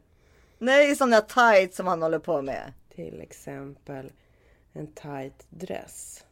[0.59, 2.73] Nej, sådana tights som han håller på med.
[2.95, 4.13] till exempel
[4.73, 6.25] en tight dress.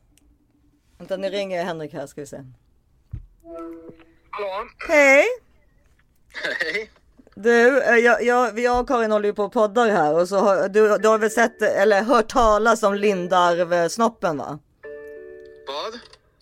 [0.98, 2.44] Vänta, nu ringer Henrik här ska vi se.
[4.30, 4.68] Hallå?
[4.88, 5.24] Hej!
[6.60, 6.90] Hej.
[7.42, 10.36] Du, eh, jag, jag, jag och Karin håller ju på och poddar här och så
[10.36, 14.58] har du, du har väl sett eller hört talas om Lindarv-snoppen va?
[15.66, 16.00] Vad?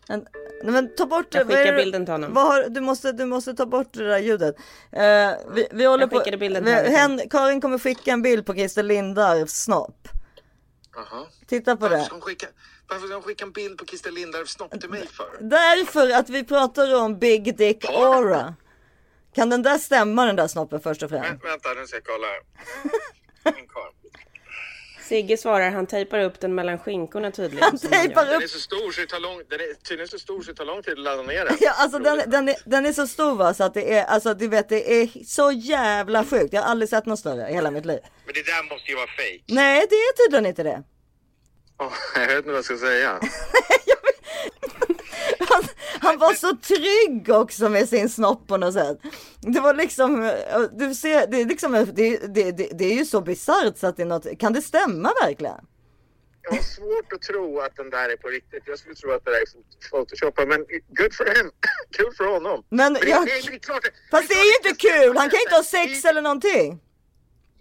[0.08, 0.26] En,
[0.62, 2.34] nej men ta bort Jag skickar det- bilden till honom.
[2.34, 4.56] Vad har, du, måste, du måste ta bort det där ljudet.
[4.92, 5.02] Eh,
[5.54, 7.22] vi, vi håller Jag på, skickade bilden vi, till Henrik.
[7.22, 10.08] hen, Karin kommer skicka en bild på Christer Lindarws snopp.
[10.94, 11.24] Jaha.
[11.46, 12.04] Titta på Varför det.
[12.04, 12.46] ska, skicka,
[12.88, 15.26] varför ska hon skicka en bild på Christer Lindarws snopp till mig för?
[15.40, 18.54] Därför att vi pratar om Big Dick Aura.
[19.36, 21.30] Kan den där stämma den där snoppen först och främst?
[21.30, 22.26] Vä- vänta, nu ska jag kolla
[23.72, 23.90] kvar.
[25.08, 27.62] Sigge svarar, han tejpar upp den mellan skinkorna tydligen.
[27.64, 28.30] Han tejpar gör.
[28.30, 30.50] Den upp är så stor så det tar lång, den är tydligen så stor så
[30.50, 31.56] det tar lång tid att ladda ner den.
[31.60, 34.34] Ja, alltså den, den, är, den är så stor va, så att det är, alltså
[34.34, 36.52] du vet det är så jävla sjukt.
[36.52, 37.98] Jag har aldrig sett något större i hela mitt liv.
[38.24, 39.42] Men det där måste ju vara fake.
[39.48, 40.82] Nej, det är tydligen inte det.
[41.78, 43.20] Åh, jag vet inte vad jag ska säga.
[45.38, 45.62] Han,
[46.00, 48.98] han var så trygg också med sin snopp på något sätt.
[49.40, 50.32] Det var liksom,
[50.72, 53.96] du ser, det är liksom, det, det, det, det är ju så bisarrt så att
[53.96, 55.60] det är något, kan det stämma verkligen?
[56.42, 58.62] Jag har svårt att tro att den där är på riktigt.
[58.66, 59.46] Jag skulle tro att det där är
[59.90, 60.58] photoshopat, men
[60.98, 61.50] good for him.
[61.96, 62.64] Kul för honom.
[62.68, 65.40] Men det, jag- det, det är klart, Fast det är ju inte kul, han kan
[65.40, 66.80] inte ha sex eller någonting.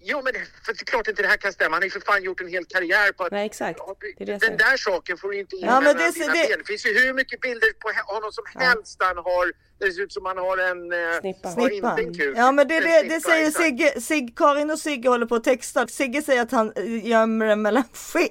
[0.08, 0.34] Jo, men
[0.66, 1.76] för det är klart inte det här kan stämma.
[1.76, 3.32] Han har ju för fan gjort en hel karriär på att...
[3.32, 3.80] Nej, exakt.
[4.18, 6.48] Det det den där saken får du inte in Ja, men mellan det- dina det-
[6.50, 6.58] ben.
[6.60, 9.52] Det finns ju hur mycket bilder på honom som helst där han har...
[9.80, 10.92] Det ser ut som han har en...
[10.92, 11.50] eh, Snippa.
[11.50, 12.38] har inte en kuk.
[12.38, 13.52] Ja men det, det, det säger.
[13.52, 15.88] Sigge, Sig, Karin och Sigge håller på att texta.
[15.88, 17.84] Sigge säger att han eh, gömmer den mellan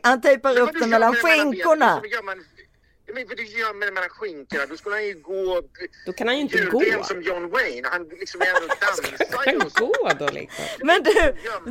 [0.02, 2.00] han tejpar upp den mellan skinkorna.
[2.02, 2.08] du
[3.20, 4.66] gör man- Ja, Men vad du gör med det mellan skinkorna?
[4.66, 5.62] Då skulle han ju gå...
[6.06, 6.82] Då kan han ju inte gå.
[6.82, 7.88] Julben som John Wayne.
[7.88, 9.70] Han liksom är ändå dansar Kan ju.
[9.70, 9.86] så.
[9.86, 10.64] gå då liksom.
[10.88, 11.14] Men du,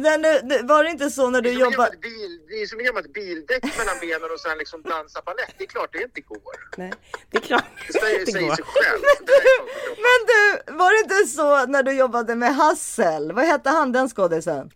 [0.05, 1.55] när du, det- var det inte så när Det du
[2.01, 5.53] bil- det är som att gömma ett bildäck mellan benen och sen liksom dansa balett.
[5.57, 6.55] Det är klart det inte går.
[6.77, 6.93] Nej,
[7.31, 8.55] det är klart Det säger, det säger går.
[8.55, 9.01] sig själv.
[9.01, 9.69] Det är klart.
[10.05, 13.31] Men du, var det inte så när du jobbade med Hassel?
[13.31, 14.71] Vad hette han den skådisen?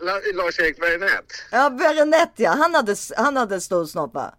[0.00, 1.32] La- Lars-Erik Wernet.
[1.50, 4.34] Ja, Berenett ja, han hade, han hade stor snopp va?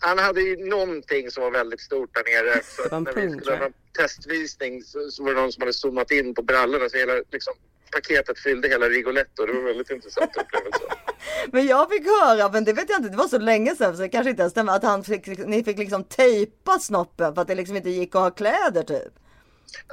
[0.00, 2.62] Han hade ju någonting som var väldigt stort där nere.
[2.88, 6.10] Så en när vi skulle ha testvisning så, så var det någon som hade zoomat
[6.10, 7.54] in på brallorna så hela liksom
[7.92, 9.46] paketet fyllde hela Rigoletto.
[9.46, 10.80] Det var en väldigt intressant upplevelse.
[11.52, 14.02] Men jag fick höra, men det vet jag inte, det var så länge sedan så
[14.02, 17.48] det kanske inte ens stämmer, att han fick, ni fick liksom tejpa snoppen för att
[17.48, 19.12] det liksom inte gick att ha kläder typ.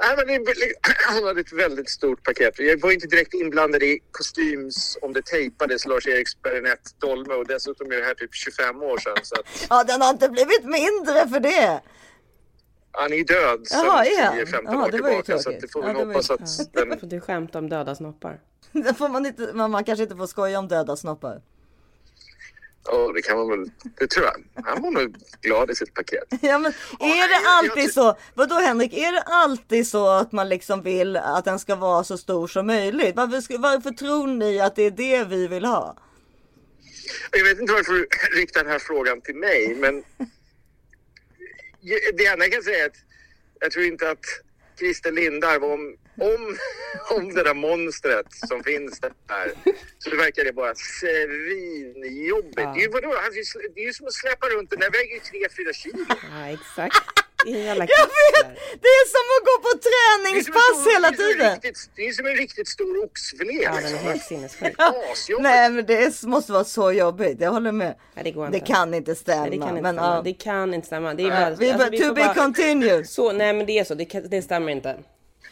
[0.00, 0.54] Nej, men det,
[1.06, 2.54] han hade ett väldigt stort paket.
[2.58, 7.92] Jag var inte direkt inblandad i kostyms om det tejpades Lars-Eriks Baronett Dolme och dessutom
[7.92, 9.16] är det här typ 25 år sedan.
[9.22, 11.80] Så att Ja, den har inte blivit mindre för det.
[12.92, 14.38] han är död sedan Jaha, är han?
[14.38, 15.38] 10-15 Jaha, år det var ju tillbaka.
[15.42, 16.98] Så det får Ja, vi ju- hoppas att den...
[17.08, 18.40] Du skämtar om döda snoppar.
[18.72, 21.42] Det får man inte, man, man kanske inte får skoja om döda snoppar.
[22.90, 23.70] Ja, det kan man väl.
[23.98, 24.64] Det tror jag.
[24.64, 26.24] Han var nog glad i sitt paket.
[26.40, 28.18] Ja men är det jag- jag alltid ty- så?
[28.34, 32.18] Vadå Henrik, är det alltid så att man liksom vill att den ska vara så
[32.18, 33.16] stor som möjligt?
[33.16, 35.96] Varför, varför tror ni att det är det vi vill ha?
[37.32, 38.06] Jag vet inte varför du
[38.40, 40.04] riktar den här frågan till mig, men
[42.14, 42.96] det enda jag kan säga är att
[43.60, 44.24] jag tror inte att
[44.78, 46.56] Christer Lindarw, om, om,
[47.16, 49.12] om det där monstret som finns där,
[49.98, 52.56] så verkar det bara svinjobbigt.
[52.56, 53.14] Det, är ju, vadå,
[53.74, 55.20] det är ju som att släpa runt den där väger ju
[55.70, 56.04] 3-4 kilo.
[56.08, 57.27] Ja, exakt.
[57.44, 58.58] Det är en jävla Jag vet!
[58.82, 61.52] Det är som att gå på Det träningspass stor- hela det tiden.
[61.54, 63.62] riktigt- Det är som en riktigt stor oxfilé.
[63.62, 64.74] Ja, den är helt sinnessjuk.
[64.78, 65.42] Asjobbigt.
[65.42, 67.94] Nej men det måste vara så jobbigt, jag håller med.
[68.14, 68.72] Nej, det går Det inte.
[68.72, 69.40] kan inte stämma.
[69.40, 70.14] Nej, det kan inte men, stämma.
[70.16, 70.22] ja.
[70.22, 71.14] Det kan inte stämma.
[71.14, 73.08] Det är bara, vi, alltså, vi to be bara- continued.
[73.16, 73.94] Så, nej men det är så.
[73.94, 74.96] Det, kan, det stämmer inte.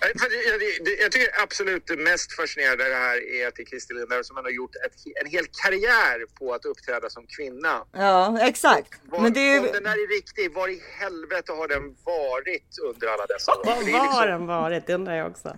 [0.00, 4.22] Det- Jag tycker absolut det mest fascinerande det här är att det är Christer Lindarw
[4.24, 4.92] som har gjort ett,
[5.24, 7.84] en hel karriär på att uppträda som kvinna.
[7.92, 9.00] Ja exakt.
[9.04, 12.78] Var, Men det är Om den här är riktig, var i helvete har den varit
[12.82, 13.62] under alla dessa år?
[13.64, 14.86] Vad För det är var liksom- den varit?
[14.86, 15.56] Det undrar jag också.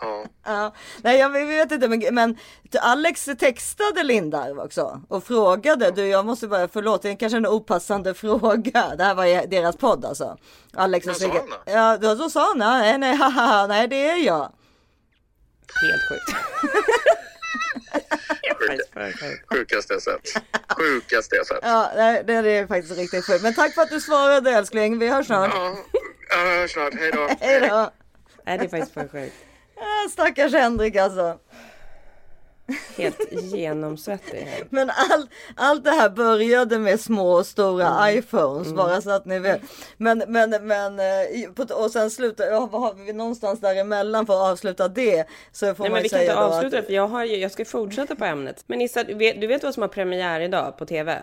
[0.00, 0.24] Ja.
[0.44, 0.74] ja.
[1.02, 2.38] Nej jag vet inte men, men
[2.80, 5.90] Alex textade Lindarw också och frågade.
[5.90, 8.94] Du jag måste bara, förlåt det är kanske en opassande fråga.
[8.98, 10.36] Det här var deras podd alltså.
[10.74, 11.42] Alex och Sigge.
[11.64, 14.52] Ja då, då sa han nej nej haha nej det är jag.
[15.82, 16.36] Helt sjukt.
[19.52, 20.42] Sjukaste jag sett.
[20.78, 21.58] Sjukaste jag sett.
[21.62, 21.90] Ja
[22.26, 23.42] det är faktiskt riktigt sjukt.
[23.42, 24.98] Men tack för att du svarade älskling.
[24.98, 25.50] Vi hörs snart.
[25.54, 25.76] Ja,
[26.30, 26.94] jag hörs snart.
[26.94, 27.28] Hej då.
[27.40, 27.90] Hej då.
[28.44, 29.34] Nej, det är faktiskt för sjukt.
[29.80, 31.38] Ah, Stackars Henrik alltså.
[32.96, 34.48] Helt genomsvettig.
[34.70, 38.18] Men all, allt det här började med små och stora Mm.
[38.18, 39.60] iPhones bara så att ni vet.
[39.96, 45.26] Men, men, men eh, och sen slutar, har vi någonstans däremellan för att avsluta det.
[45.52, 47.08] Så får Nej, man men ju vi kan säga inte avsluta det att, för jag,
[47.08, 48.64] har ju, jag ska fortsätta på ämnet.
[48.66, 51.22] Men Issa, du vet, du vet vad som har premiär idag på TV?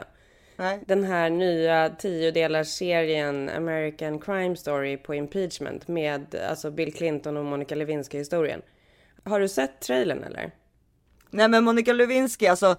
[0.57, 0.79] Nej.
[0.85, 7.45] Den här nya tiodelars serien American Crime Story på impeachment med alltså Bill Clinton och
[7.45, 8.61] Monica Lewinsky historien.
[9.23, 10.51] Har du sett trailern eller?
[11.31, 12.75] nej men Monica Lewinsky alltså.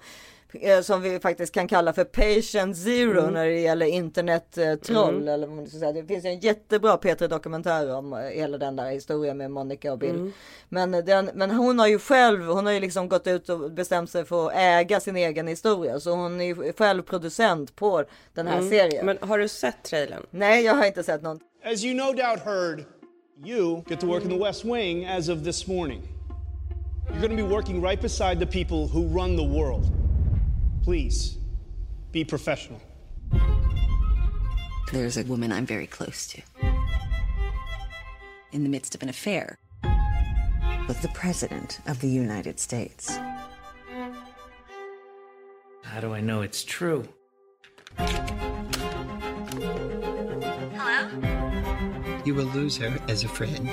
[0.52, 3.34] Eh, Som vi faktiskt kan kalla för patient zero Mm.
[3.34, 5.28] när det gäller internettroll.
[5.28, 5.92] Eller vad man ska säga.
[5.92, 9.98] Det finns en jättebra P3 dokumentär om eh, hela den där historien med Monica och
[9.98, 10.10] Bill.
[10.14, 10.32] Mm.
[10.68, 14.10] Men, den, men hon har ju själv, hon har ju liksom gått ut och bestämt
[14.10, 16.00] sig för att äga sin egen historia.
[16.00, 19.02] Så hon är ju själv producent på den här serien.
[19.02, 19.16] Mm.
[19.20, 20.22] Men har du sett trailern?
[20.30, 21.40] Nej, jag har inte sett någon.
[21.64, 22.84] As you no doubt heard,
[23.44, 26.02] you get to work in the West Wing as of this morning.
[27.10, 29.84] You're going to be working right beside the people who run the world.
[30.82, 31.38] Please,
[32.12, 32.80] be professional.
[34.92, 36.42] There's a woman I'm very close to.
[38.52, 39.58] In the midst of an affair.
[40.88, 43.18] with the President of the United States.
[45.82, 47.06] How do I know it's true?
[50.78, 51.10] Hello?
[52.24, 53.68] You will lose her as a friend.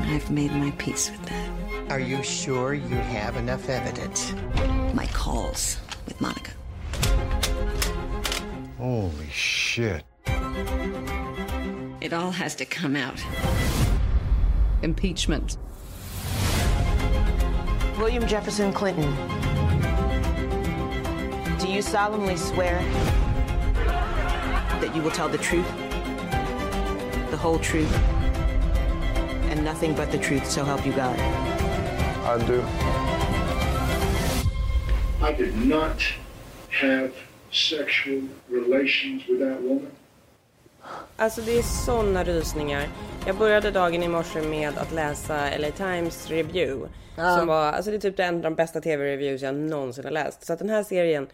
[0.00, 1.50] I've made my peace with that.
[1.90, 4.32] Are you sure you have enough evidence?
[4.94, 6.52] My calls with Monica.
[8.78, 10.04] Holy shit.
[12.00, 13.22] It all has to come out.
[14.82, 15.58] Impeachment.
[17.98, 19.12] William Jefferson Clinton,
[21.58, 22.78] do you solemnly swear
[24.80, 25.68] that you will tell the truth,
[27.30, 27.92] the whole truth,
[29.50, 31.18] and nothing but the truth, so help you God?
[31.18, 33.07] I do.
[35.22, 36.02] I did not
[36.82, 37.10] have
[37.50, 39.90] sexual relations with that woman.
[41.16, 42.88] Alltså det är såna rysningar.
[43.26, 46.88] Jag började dagen i morse med att läsa LA Times review.
[47.16, 47.36] Ja.
[47.38, 50.46] Som var, alltså det är typ en av de bästa tv-reviews jag någonsin har läst.
[50.46, 51.26] Så att den här serien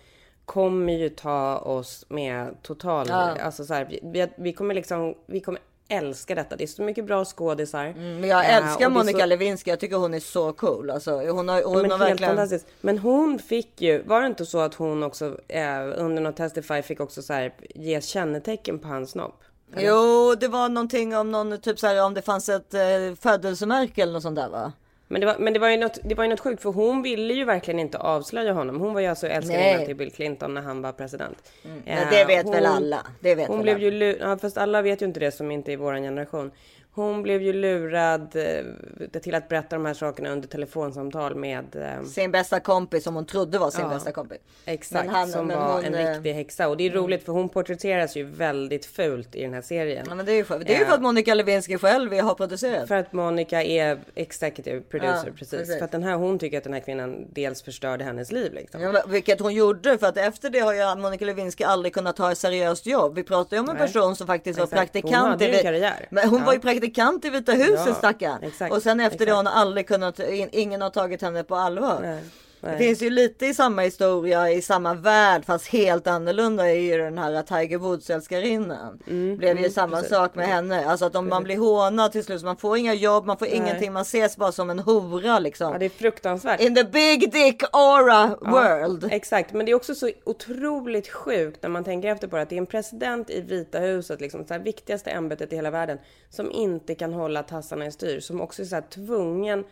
[0.45, 3.15] kommer ju ta oss med total, Ja.
[3.43, 6.57] alltså så här, vi- vi, vi kommer liksom, vi kommer älska detta.
[6.57, 7.85] Det är så mycket bra skådisar.
[7.85, 9.71] Mm, Men jag Eh, älskar är Monica så- Lewinsky.
[9.71, 10.91] Jag tycker hon är så cool.
[10.91, 12.31] Alltså, hon har, hon men har verkligen...
[12.37, 12.67] fantastiskt.
[12.81, 16.83] Men hon fick ju, var det inte så att hon också eh, under något Testify
[16.83, 19.41] fick också så här, ge kännetecken på hans snopp?
[19.77, 22.81] Jo, det var någonting om någon typ så här om det fanns ett eh,
[23.21, 24.73] födelsemärke eller något sånt där va?
[25.15, 27.03] Men, det var, men det, var ju något, det var ju något sjukt för hon
[27.03, 28.81] ville ju verkligen inte avslöja honom.
[28.81, 29.87] Hon var ju alltså älskarinna Nej.
[29.87, 31.53] till Bill Clinton när han var president.
[31.63, 33.07] Men Eh, det vet väl alla.
[33.21, 34.07] Det vet hon väl blev alla.
[34.07, 36.51] ju ja, fast alla vet ju inte det som inte är vår generation.
[36.97, 42.05] Hon blev ju lurad eh, till att berätta de här sakerna under telefonsamtal med eh,
[42.07, 43.89] Sin bästa kompis som hon trodde var sin Ja.
[43.89, 44.39] bästa kompis.
[44.65, 46.69] Exakt, han- som var hon, en eh, riktig häxa.
[46.69, 50.07] Och det är roligt för hon porträtteras ju väldigt fult i den här serien.
[50.09, 52.35] Ja, men det är ju för, det är ju för att Monica Lewinsky själv har
[52.35, 52.89] producerat.
[52.89, 55.59] För att Monica är executive producer, Ja, precis.
[55.59, 55.79] precis.
[55.79, 58.81] För att den här, hon tycker att den här kvinnan dels förstörde hennes liv liksom.
[58.81, 62.33] Ja, vilket hon gjorde för att efter det har ju Monica Lewinsky aldrig kunnat ha
[62.33, 63.15] ett seriöst jobb.
[63.15, 63.87] Vi pratar ju om en Nej.
[63.87, 64.81] person som faktiskt var Exakt.
[64.81, 65.27] Hon praktikant.
[65.29, 66.07] hade ju en karriär.
[66.11, 66.84] Men hon var ju praktikant
[67.25, 68.71] i Vita huset Ja, stackarn.
[68.73, 69.31] Och sen efter det exakt.
[69.31, 71.99] har hon aldrig kunnat, in, ingen har tagit henne på allvar.
[72.03, 72.21] Nej,
[72.65, 76.99] Det finns ju lite i samma historia i samma värld fast helt annorlunda i ju
[76.99, 78.99] den här Tiger Woods älskarinnan.
[79.05, 80.11] Blev ju mm, samma precis.
[80.11, 80.87] sak med henne.
[80.87, 83.47] Alltså att om man blir hånad till slut, så man får inga jobb, man får
[83.47, 83.57] Nej.
[83.57, 85.73] ingenting, man ses bara som en hora liksom.
[85.73, 86.61] Ja, det är fruktansvärt.
[86.61, 89.09] In the big dick aura Ja, world.
[89.11, 92.43] Exakt, men det är också så otroligt sjukt när man tänker efter på det.
[92.43, 95.99] Att det är en president i Vita huset, liksom, här, viktigaste ämbetet i hela världen,
[96.31, 98.21] som inte kan hålla tassarna i styr.
[98.21, 99.65] Som också är så här, tvungen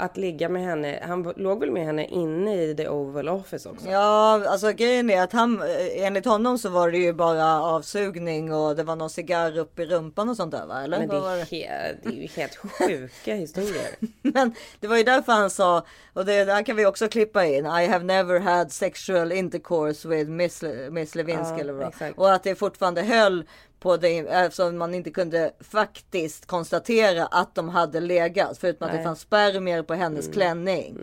[0.00, 0.98] att ligga med henne.
[1.08, 3.88] Han låg väl med henne inne i the Oval Office också?
[3.88, 8.54] Ja, alltså grejen är att han, eh, enligt honom så var det ju bara avsugning
[8.54, 10.82] och det var någon cigarr upp i rumpan och sånt där va?
[10.82, 10.98] Eller?
[10.98, 13.88] Men det är, he- det är ju helt sjuka historier.
[14.22, 15.82] Men det var ju därför han sa,
[16.12, 20.30] och det där kan vi också klippa in, I have never had sexual intercourse with
[20.30, 21.54] Miss, Miss Lewinsky.
[21.54, 21.94] Ja, eller vad.
[22.16, 23.44] Och att det fortfarande höll
[23.80, 28.58] på det eftersom man inte kunde faktiskt konstatera att de hade legat.
[28.58, 29.04] Förutom att det Nej.
[29.04, 30.32] fanns spermier på hennes Mm.
[30.34, 30.98] klänning.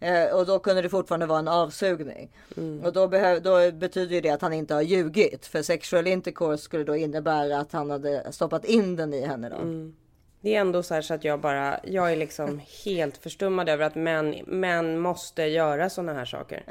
[0.00, 2.30] Eh, och då kunde det fortfarande vara en avsugning.
[2.56, 2.84] Mm.
[2.84, 3.06] Och då,
[3.42, 5.46] då betyder det att han inte har ljugit.
[5.46, 9.56] För sexual intercourse skulle då innebära att han hade stoppat in den i henne då.
[9.56, 9.96] Mm.
[10.40, 13.84] Det är ändå så här så att jag bara, jag är liksom helt förstummad över
[13.84, 16.62] att män, män måste göra såna här saker.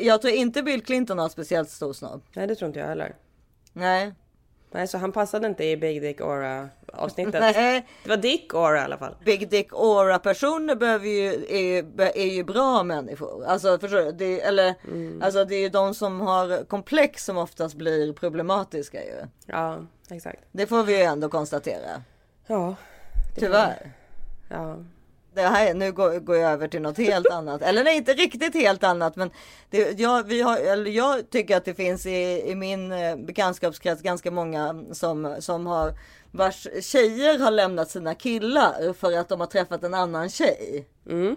[0.00, 2.22] Jag tror inte Bill Clinton har speciellt stor snobb.
[2.32, 3.14] Nej, det tror inte jag heller.
[3.72, 4.12] Nej.
[4.74, 7.34] Nej, så han passade inte i Big Dick Aura avsnittet.
[7.40, 7.86] Nej.
[8.02, 9.14] Det var Dick Aura i alla fall.
[9.24, 13.44] Big Dick Aura personer behöver ju, är, är ju bra människor.
[13.46, 14.12] Alltså förstår?
[14.12, 15.22] Det, eller, Mm.
[15.22, 19.14] alltså det är ju de som har komplex som oftast blir problematiska ju.
[19.46, 19.78] Ja,
[20.10, 20.40] exakt.
[20.52, 22.02] Det får vi ju ändå konstatera.
[22.46, 22.74] Ja.
[23.36, 23.92] Tyvärr.
[24.48, 24.76] Ja.
[25.34, 27.62] Det här, nu går, går jag över till något helt annat.
[27.62, 29.16] Eller nej, inte riktigt helt annat.
[29.16, 29.30] Men
[29.70, 34.02] det, jag, vi har, eller jag tycker att det finns i, i min eh, bekantskapskrets
[34.02, 35.92] ganska många som, som har
[36.30, 40.86] vars tjejer har lämnat sina killar för att de har träffat en annan tjej.
[41.06, 41.36] Mm.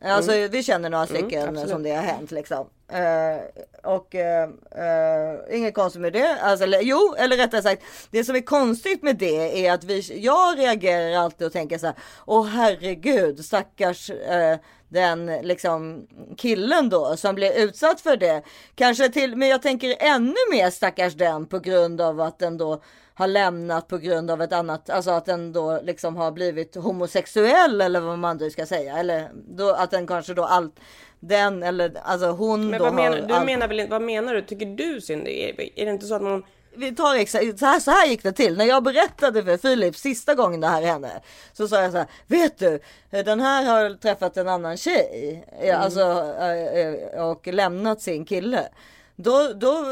[0.00, 0.50] Alltså Mm.
[0.50, 1.70] vi känner några Mm, stycken absolut.
[1.70, 2.66] som det har hänt liksom.
[2.92, 4.42] Eh, och eh,
[4.76, 6.38] eh, inget konstigt med det.
[6.40, 10.20] Alltså, eller, jo, eller rättare sagt, det som är konstigt med det är att vi,
[10.24, 11.96] jag reagerar alltid och tänker så här.
[12.26, 14.56] Åh herregud, stackars eh,
[14.88, 16.06] den liksom
[16.36, 18.42] killen då som blir utsatt för det.
[18.74, 22.82] Kanske till, men jag tänker ännu mer stackars den på grund av att den då
[23.18, 27.80] har lämnat på grund av ett annat, alltså att den då liksom har blivit homosexuell
[27.80, 28.96] eller vad man nu ska säga.
[28.98, 30.80] Eller då, att den kanske då allt,
[31.20, 34.34] den eller alltså hon Men då vad menar, har du allt- menar väl, vad menar
[34.34, 34.42] du?
[34.42, 35.28] Tycker du synd?
[35.28, 36.44] Är, är det inte så att man...
[36.76, 38.56] vi tar exakt, så här, så här gick det till.
[38.56, 41.10] När jag berättade för Filip sista gången det här hände.
[41.52, 45.44] Så sa jag så här, vet du, den här har träffat en annan tjej.
[45.60, 45.80] Mm.
[45.80, 46.00] Alltså,
[46.40, 48.68] eh, eh, och lämnat sin kille.
[49.16, 49.84] Då, då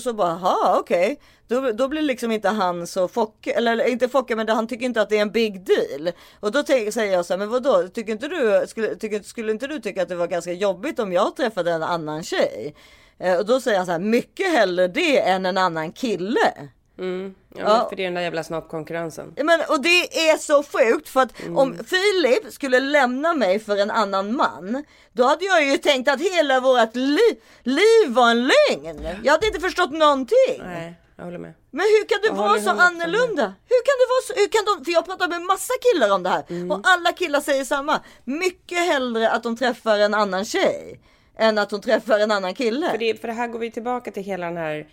[0.00, 1.20] så- bara, ha okej.
[1.48, 5.02] Då, då blir liksom inte han så fock, eller inte fockad, men han tycker inte
[5.02, 6.12] att det är en big deal.
[6.40, 9.52] Och då tänker, säger jag så här, men vadå, tycker inte du, skulle, tycker, skulle
[9.52, 12.74] inte du tycka att det var ganska jobbigt om jag träffade en annan tjej?
[13.18, 16.52] Eh, Och då säger han så här, mycket hellre det än en annan kille.
[17.00, 17.34] Mm.
[17.54, 17.86] Ja, Ja.
[17.88, 19.34] För det är den där jävla snoppkonkurrensen.
[19.44, 21.58] Men, och det är så sjukt för att Mm.
[21.58, 24.84] om Filip skulle lämna mig för en annan man.
[25.12, 27.18] Då hade jag ju tänkt att hela vårt li
[27.62, 29.08] liv var en lögn.
[29.24, 30.58] Jag hade inte förstått någonting.
[30.58, 31.52] Nej, jag håller med.
[31.70, 33.54] Men hur kan du Jag vara så annorlunda?
[33.68, 34.32] Hur kan det vara så?
[34.36, 36.70] Hur kan de, för jag pratar med massa killar om det här Mm.
[36.70, 38.00] och alla killar säger samma.
[38.24, 41.00] Mycket hellre att de träffar en annan tjej
[41.38, 42.90] än att de träffar en annan kille.
[42.90, 44.86] För det, för det här går vi tillbaka till hela den här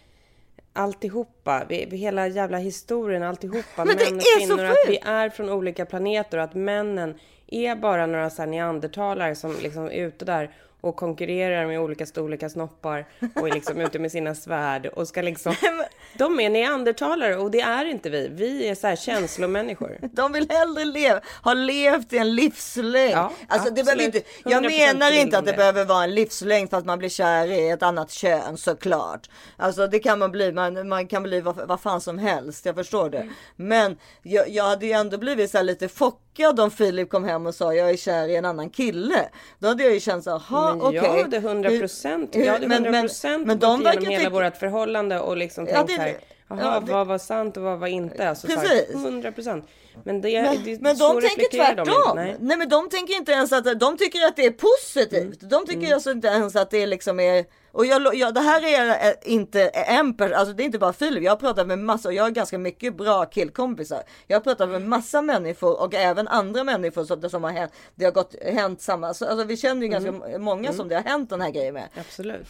[0.77, 5.49] alltihopa, vi, vi, hela jävla historien, alltihopa, Men män och kvinnor, att vi är från
[5.49, 10.25] olika planeter och att männen är bara några så här neandertalare som liksom är ute
[10.25, 10.51] där
[10.87, 15.21] och konkurrerar med olika storlekar snoppar och är liksom ute med sina svärd och ska
[15.21, 15.55] liksom...
[16.17, 18.27] De är neandertalare och det är inte vi.
[18.27, 19.97] Vi är så här känslomänniskor.
[20.11, 23.11] De vill hellre leva, ha levt i en livslängd.
[23.17, 24.15] Ja, alltså, det absolut.
[24.15, 25.57] inte, jag 100% menar inte att de det det.
[25.57, 29.29] behöver vara en livslängd för att man blir kär i ett annat kön såklart.
[29.57, 32.75] Alltså det kan man bli, man, man kan bli vad, vad fan som helst, jag
[32.75, 33.29] förstår det.
[33.55, 37.45] Men jag, jag hade ju ändå blivit så här lite chockad om Filip kom hem
[37.45, 39.29] och sa jag är kär i en annan kille.
[39.59, 40.39] Då hade jag ju känt så här,
[40.79, 41.11] "Ha, Men okej.
[41.15, 42.35] jag hade 100 procent.
[42.35, 45.73] Jag hade men- 100 men- procent men gått igenom hela vårt förhållande och liksom Ja,
[45.75, 46.17] tänkt det- här.
[46.49, 48.29] Jaha, ja, det- vad var sant och vad var inte?
[48.29, 48.87] Alltså, så Precis.
[48.93, 49.65] här, 100 procent.
[50.03, 51.93] Men, det, Men, det, men de tänker reflekterar de tvärtom.
[52.09, 52.35] inte, nej.
[52.39, 52.57] nej.
[52.57, 55.41] men de tänker inte ens att de tycker att det är positivt.
[55.43, 55.49] Mm.
[55.49, 59.07] De tycker alltså inte ens att det liksom är och jag, jag, det här är
[59.07, 61.23] eh, inte en person, alltså det är inte bara Filip.
[61.23, 64.03] Jag har pratat med massa och jag har ganska mycket bra killkompisar.
[64.27, 67.71] Jag har pratat med massa människor och även andra människor som, som har hänt.
[67.95, 69.07] Det har gått hänt samma.
[69.07, 70.41] Alltså, alltså vi känner ju ganska Mm.
[70.41, 71.87] många som det har hänt den här grejen med.
[71.99, 72.47] Absolut.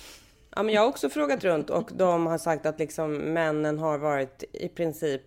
[0.56, 3.98] Ja, men jag har också frågat runt och de har sagt att liksom männen har
[3.98, 5.22] varit i princip,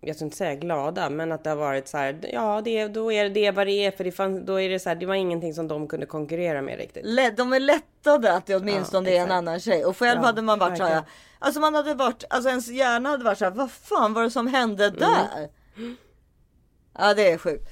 [0.00, 3.12] jag ska inte säga glada, men att det har varit så här, ja, det, då
[3.12, 5.14] är det vad det är, för det, fann, då är det så här, det var
[5.14, 7.06] ingenting som de kunde konkurrera med riktigt.
[7.06, 9.84] Lä- De är lättade att det åtminstone Ja, är en annan tjej.
[9.84, 10.90] Och själv Ja, hade man varit så här.
[10.90, 11.12] verkligen.
[11.38, 13.52] Alltså man hade varit, alltså ens hjärna hade varit så här.
[13.52, 14.98] Vad fan var det som hände Mm.
[14.98, 15.48] där?
[16.98, 17.68] Ja det är sjukt.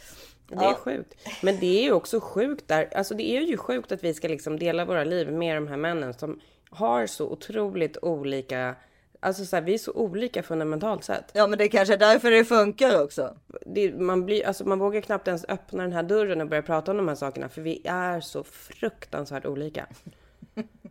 [0.48, 1.14] Det är sjukt.
[1.42, 2.88] Men det är ju också sjukt där.
[2.96, 5.76] Alltså det är ju sjukt att vi ska liksom dela våra liv med de här
[5.76, 8.74] männen som har så otroligt olika,
[9.20, 11.30] alltså så här, vi är så olika fundamentalt sett.
[11.32, 13.36] Ja men det kanske är därför det funkar också.
[13.66, 16.90] Det, man, blir, alltså man vågar knappt ens öppna den här dörren och börja prata
[16.90, 19.86] om de här sakerna för vi är så fruktansvärt olika.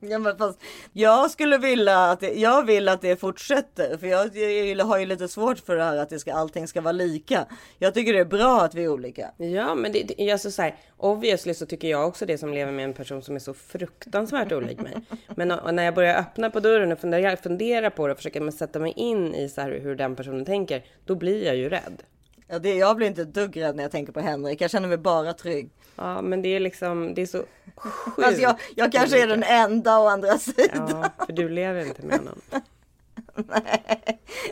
[0.10, 0.60] Ja, men fast
[0.94, 4.38] jag skulle vilja att det, jag vill att det fortsätter för jag,
[4.78, 7.46] jag har ju lite svårt för det här att det ska, allting ska vara lika.
[7.80, 9.32] Jag tycker det är bra att vi är olika.
[9.38, 12.72] Ja, men det, det, alltså så här, obviously så tycker jag också det som lever
[12.72, 14.94] med en person som är så fruktansvärt olik mig.
[15.36, 18.52] Men och när jag börjar öppna på dörren och fundera, fundera på det och försöka
[18.52, 22.04] sätta mig in i så här hur den personen tänker, då blir jag ju rädd.
[22.48, 24.62] Ja, det, jag blir inte ett dugg rädd när jag tänker på Henrik.
[24.62, 25.70] Jag känner mig bara trygg.
[25.96, 27.44] Ja, men det är liksom, det är så
[27.76, 28.18] sjukt.
[28.28, 30.88] Alltså jag, jag kanske är den enda å andra sidan.
[30.90, 32.42] Ja, för du lever inte med honom.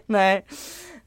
[0.05, 0.45] Nej.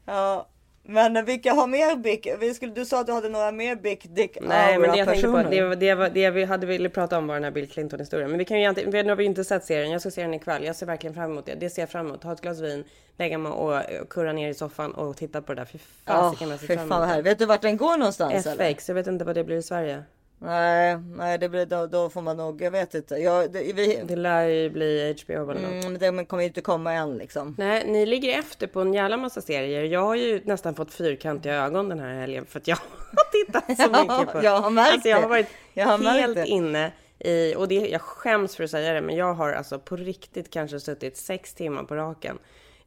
[0.05, 0.47] Ja.
[0.89, 2.19] Men vilka har mer Bic?
[2.39, 5.07] Vi skulle, du sa att du hade några mer Bic Dick Nej, men det jag
[5.07, 5.69] tänkte på, personer.
[5.69, 8.29] det, det, var- det vi hade velat prata om var den här Bill Clinton historien.
[8.29, 9.91] Men vi kan ju inte, nu har vi inte sett serien.
[9.91, 10.63] Jag ska se den ikväll.
[10.63, 11.55] Jag ser verkligen fram emot det.
[11.55, 12.21] Det ser jag fram emot.
[12.21, 12.83] Ta ett glas vin,
[13.17, 15.65] lägga mig och och kurra ner i soffan och titta på det där.
[15.65, 17.21] Fy fasiken vad jag ser fram emot här.
[17.21, 18.43] Vet du vart den går någonstans?
[18.43, 18.49] det.
[18.51, 18.69] eller?
[18.71, 20.03] FX, jag vet inte vad det blir i Sverige.
[20.39, 22.61] Nej, nej, det blir då, då får man nog.
[22.61, 23.15] Jag vet inte.
[23.15, 25.85] Jag, det, vi, Det lär ju bli HBO eller något.
[25.85, 27.55] mm, det kommer ju inte komma än liksom.
[27.57, 29.83] Nej, ni ligger efter på en jävla massa serier.
[29.83, 32.77] Jag har ju nästan fått fyrkantiga ögon den här helgen för att jag
[33.15, 34.43] har tittat så mycket på.
[34.43, 38.01] jag har märkt alltså, jag har varit Jag har helt inne i, och det, jag
[38.01, 41.83] skäms för att säga det, men jag har alltså på riktigt kanske suttit sex timmar
[41.83, 42.37] på raken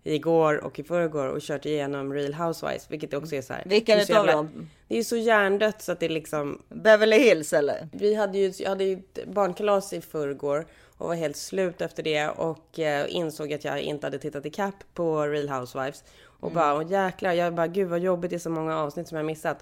[0.02, 3.62] igår och i förrgår och kört igenom Real Housewives, vilket också är så här.
[3.66, 4.68] Vilka det är dem?
[4.88, 7.88] Det är så hjärndött så att det liksom Beverly Hills eller?
[7.92, 12.02] vi hade ju, jag hade ju ett barnkalas i förrgår och var helt slut efter
[12.02, 16.04] det och eh, insåg att jag inte hade tittat i kapp på Real Housewives.
[16.40, 19.16] Och bara, åh jäklar, jag bara, gud vad jobbigt det är så många avsnitt som
[19.16, 19.58] jag missat.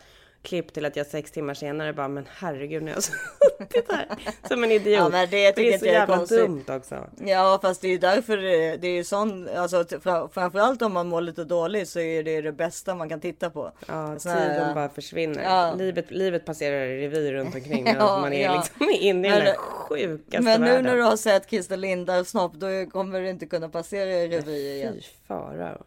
[0.49, 3.03] Klipp till att jag sex timmar senare bara, men herregud nu har jag
[3.69, 4.07] suttit här
[4.49, 4.99] som en idiot.
[4.99, 6.39] Ja, men det det är så jag jävla konstigt.
[6.39, 7.07] dumt också.
[7.25, 9.85] Ja, fast det är ju därför det, det är ju sån, alltså
[10.33, 13.73] framförallt om man mår lite dåligt så är det det bästa man kan titta på.
[13.89, 14.75] Ja, Sån här, tiden ja.
[14.75, 15.43] bara försvinner.
[15.43, 15.75] Ja.
[15.79, 18.55] Livet, livet passerar i revy runt omkring medan Ja, man är ja.
[18.57, 20.85] liksom inne i den Men- där sjukaste Men nu världen.
[20.85, 24.53] när du har sett Christer Lindarws snopp då kommer du inte kunna passera i revy
[24.75, 24.95] igen.
[24.95, 25.79] Fy fara.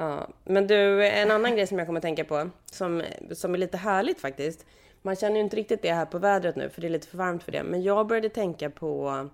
[0.00, 3.58] Ja, men du, en annan grej som jag kommer att tänka på som, som är
[3.58, 4.66] lite härligt faktiskt.
[5.02, 7.18] Man känner ju inte riktigt det här på vädret nu för det är lite för
[7.18, 7.62] varmt för det.
[7.62, 9.28] Men jag började tänka på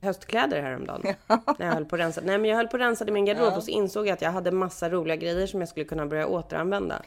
[0.00, 1.02] höstkläder häromdagen.
[1.58, 2.20] när jag höll på att rensa.
[2.24, 3.56] Nej, men jag höll på att rensa i min garderob Ja.
[3.56, 6.26] och så insåg jag att jag hade massa roliga grejer som jag skulle kunna börja
[6.26, 7.02] återanvända.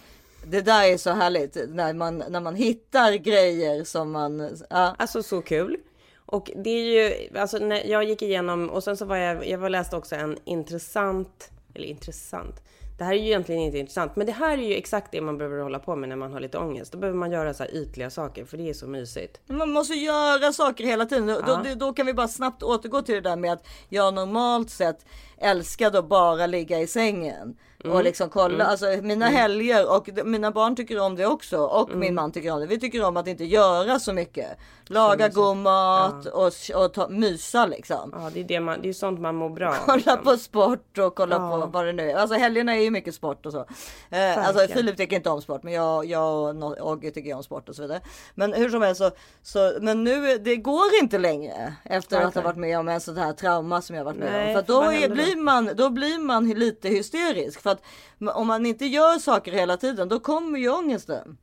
[0.45, 4.57] Det där är så härligt när man, när man hittar grejer som man...
[4.69, 4.95] Ja.
[4.97, 5.77] Alltså så kul.
[6.25, 9.57] Och det är ju, alltså när jag gick igenom och sen så var jag, jag
[9.57, 12.55] var läste också en intressant, eller intressant.
[12.97, 15.37] Det här är ju egentligen inte intressant, men det här är ju exakt det man
[15.37, 16.91] behöver hålla på med när man har lite ångest.
[16.91, 19.39] Då behöver man göra så här ytliga saker för det är så mysigt.
[19.47, 21.29] Man måste göra saker hela tiden.
[21.29, 21.61] Ja.
[21.63, 25.05] då, då kan vi bara snabbt återgå till det där med att jag normalt sett
[25.37, 27.57] älskade att bara ligga i sängen.
[27.89, 28.03] Och Mm.
[28.05, 28.67] liksom kolla, Mm.
[28.67, 29.37] alltså mina Mm.
[29.37, 32.65] helger och mina barn tycker om det också och min man tycker om det.
[32.67, 34.47] Vi tycker om att inte göra så mycket.
[34.89, 35.35] Laga mysigt.
[35.35, 36.51] god mat och,
[36.83, 38.13] och ta, mysa liksom.
[38.15, 39.75] Ja, det är, det man, det är sånt man mår bra.
[39.85, 40.23] Kolla liksom.
[40.23, 41.61] på sport och kolla Ja.
[41.61, 42.15] på vad det nu är.
[42.15, 43.65] Alltså helgerna är ju mycket sport och så.
[44.09, 44.67] Eh, alltså.
[44.67, 47.81] Filip tycker inte om sport men jag, jag och Ogge tycker om sport och så
[47.81, 48.01] vidare.
[48.35, 49.11] Men hur som helst så,
[49.43, 52.41] så men nu det går inte längre efter att Varför?
[52.41, 54.53] ha varit med om en sån här trauma som jag varit med Nej, om.
[54.53, 57.61] För att då, är, blir man, då blir man lite hysterisk.
[57.61, 61.37] För att om man inte gör saker hela tiden då kommer ju ångesten.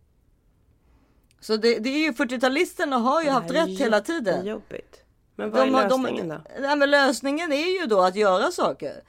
[1.40, 4.36] Så det, det är ju 40-talisterna har ju haft rätt hela tiden.
[4.36, 5.00] jättejobbigt.
[5.36, 6.40] Men vad är har- lösningen då?
[6.60, 9.02] Nej, men lösningen är ju då att göra saker.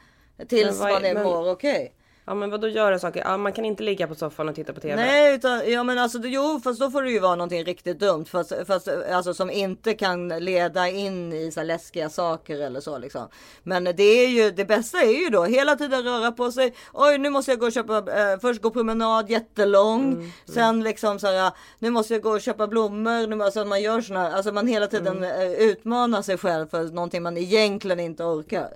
[0.47, 1.95] Tills är- man är, mår okej.
[2.27, 3.21] Ja men vadå göra saker?
[3.25, 4.95] Ja, man kan inte ligga på soffan och titta på TV.
[4.95, 8.25] Nej, utan, ja men alltså jo, fast då får det ju vara någonting riktigt dumt.
[8.25, 13.27] Fast, fast alltså som inte kan leda in i så läskiga saker eller så liksom.
[13.63, 16.73] Men det är ju det bästa är ju då hela tiden röra på sig.
[16.93, 17.97] Oj, nu måste jag gå och köpa.
[17.97, 20.13] Eh, först gå promenad jättelång.
[20.13, 21.51] Mm, Sen liksom så här.
[21.79, 23.27] Nu måste jag gå och köpa blommor.
[23.27, 24.31] Nu, alltså man gör såna.
[24.33, 25.41] Alltså man hela tiden Mm.
[25.41, 28.69] eh, utmanar sig själv för någonting man egentligen inte orkar.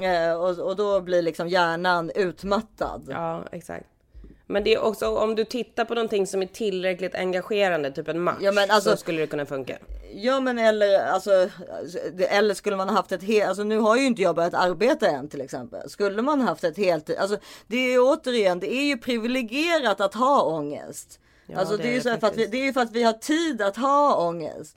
[0.00, 3.06] Eh, och, och då blir liksom hjärnan utmattad.
[3.10, 3.86] Ja exakt.
[4.48, 8.20] Men det är också om du tittar på någonting som är tillräckligt engagerande, typ en
[8.20, 9.78] match, Ja, men alltså- så skulle det kunna funka.
[10.14, 11.48] Ja men eller alltså
[12.28, 15.08] eller skulle man ha haft ett helt, alltså nu har ju inte jag börjat arbeta
[15.08, 15.90] än till exempel.
[15.90, 20.14] Skulle man haft ett helt, alltså det är ju återigen, det är ju privilegierat att
[20.14, 21.20] ha ångest.
[21.46, 22.92] Ja, alltså det det, är ju så för att vi, det är ju för att
[22.92, 24.76] vi har tid att ha ångest.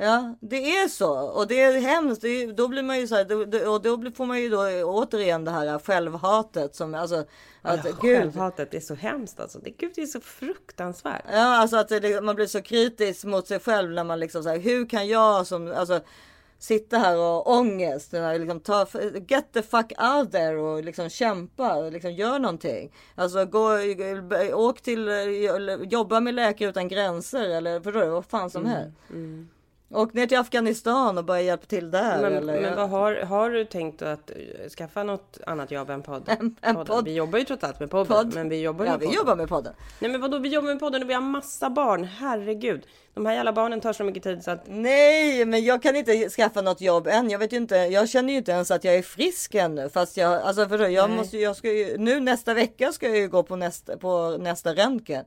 [0.00, 2.22] Ja, det är så och det är hemskt.
[2.22, 4.40] Det är, då blir man ju så här, då, då, och då blir- får man
[4.40, 7.24] ju då återigen det här självhatet som alltså
[7.62, 8.18] att ja, gud.
[8.20, 9.58] Självhatet är så hemskt alltså.
[9.58, 11.22] Det, gud, det är så fruktansvärt.
[11.32, 14.60] Ja, alltså att det, man blir så kritisk mot sig själv när man liksom säger
[14.60, 16.00] hur kan jag som alltså
[16.58, 18.86] sitta här och ha ångest, här liksom ta
[19.28, 22.92] get the fuck out there och liksom kämpa och liksom gör någonting.
[23.14, 23.68] Alltså gå,
[24.54, 25.08] åk till,
[25.90, 28.96] jobba med Läkare utan gränser eller förstår du vad fan som Mm, helst.
[29.92, 32.22] Åk ner till Afghanistan och börja hjälpa till där.
[32.22, 34.30] Men, eller, men vad har, har du tänkt att
[34.78, 36.22] skaffa något annat jobb än podd?
[36.28, 36.86] En- en podden?
[36.86, 37.04] podd.
[37.04, 38.06] Vi jobbar ju trots allt med podden.
[38.16, 38.34] Podd.
[38.34, 39.18] Men vi jobbar Ja, med vi podden.
[39.18, 39.72] jobbar med podden.
[39.98, 42.04] Nej men vadå, vi jobbar med podden och vi har massa barn.
[42.04, 42.86] Herregud.
[43.14, 44.62] De här jävla barnen tar så mycket tid så att...
[44.66, 47.30] Nej, men jag kan inte skaffa något jobb än.
[47.30, 47.76] Jag vet ju inte.
[47.76, 49.88] Jag känner ju inte ens att jag är frisk ännu.
[49.88, 51.18] Fast jag, alltså för jag Nej.
[51.18, 54.74] måste, jag ska ju, nu nästa vecka ska jag ju gå på nästa, på nästa
[54.74, 55.24] röntgen.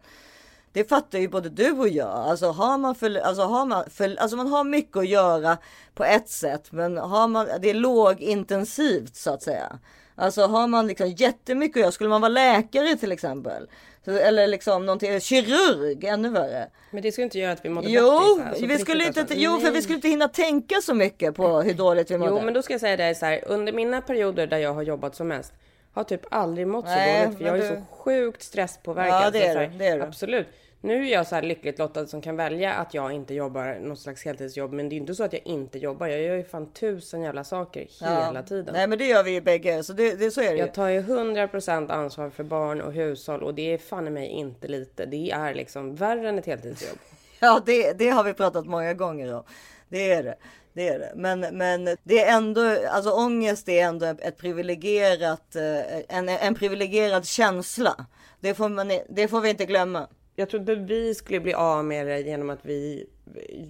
[0.74, 2.07] Det fattar ju både du och jag.
[2.07, 5.57] Alltså har man för, alltså har man för, alltså man har mycket att göra
[5.93, 9.80] på ett sätt, men har man, det är lågintensivt så att säga.
[10.15, 13.67] Alltså har man liksom jättemycket att göra, skulle man vara läkare till exempel.
[14.05, 16.69] Eller liksom någonting, kirurg, ännu värre.
[16.91, 18.49] Men det ju inte göra att vi mådde Jo, bättre.
[18.49, 19.36] Alltså, vi skulle inte, alltså.
[19.38, 22.32] jo, för vi skulle inte hinna tänka så mycket på hur dåligt vi mådde.
[22.32, 23.43] Jo, men då ska jag säga det så här.
[23.47, 25.53] Under mina perioder där jag har jobbat som mest
[25.93, 27.38] har typ aldrig mått så Nej, dåligt.
[27.38, 29.26] För jag är du- så sjukt stresspåverkad.
[29.26, 30.03] Ja, det är här, det är du.
[30.03, 30.47] Absolut.
[30.84, 33.99] Nu är jag så här lyckligt lottad som kan välja att jag inte jobbar något
[33.99, 34.73] slags heltidsjobb.
[34.73, 36.07] Men det är inte så att jag inte jobbar.
[36.07, 38.25] Jag gör ju fan tusen jävla saker Ja.
[38.25, 38.73] hela tiden.
[38.73, 40.57] Nej, men det gör vi ju bägge, så det, det så är det.
[40.57, 44.27] Jag tar ju 100% ansvar för barn och hushåll och det är fan i mig
[44.27, 45.05] inte lite.
[45.05, 46.97] Det är liksom värre än ett heltidsjobb.
[47.39, 49.43] Ja, det, det har vi pratat många gånger om.
[49.89, 50.36] Det är det.
[50.73, 51.11] Det är det.
[51.15, 57.25] Men, men det är ändå, alltså ångest är ändå ett privilegierat, eh, en, en privilegierad
[57.25, 58.05] känsla.
[58.39, 60.07] Det får, man, det får vi inte glömma.
[60.36, 63.05] Jag trodde vi skulle bli av med det genom att vi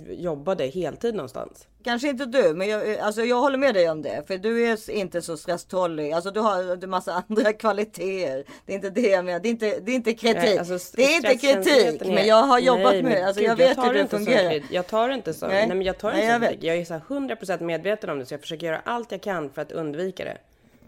[0.09, 1.68] jobbade heltid någonstans.
[1.84, 4.24] Kanske inte du, men jag, alltså jag håller med dig om det.
[4.28, 6.11] För du är inte så stresstålig.
[6.11, 8.43] Alltså du har en massa andra kvaliteter.
[8.66, 9.39] Det är inte det jag menar.
[9.39, 10.43] Det är inte, det är inte kritik.
[10.43, 13.28] Nej, alltså, det är inte kritik, är- men jag har jobbat Nej, med.
[13.28, 14.51] Alltså gud, jag vet hur det inte fungerar.
[14.51, 14.72] kritik.
[14.72, 15.47] Jag tar inte så.
[15.47, 15.68] Nej.
[15.68, 16.64] Nej, men jag tar Nej, inte jag kritik.
[16.64, 19.49] Jag är så här 100% medveten om det så jag försöker göra allt jag kan
[19.49, 20.38] för att undvika det.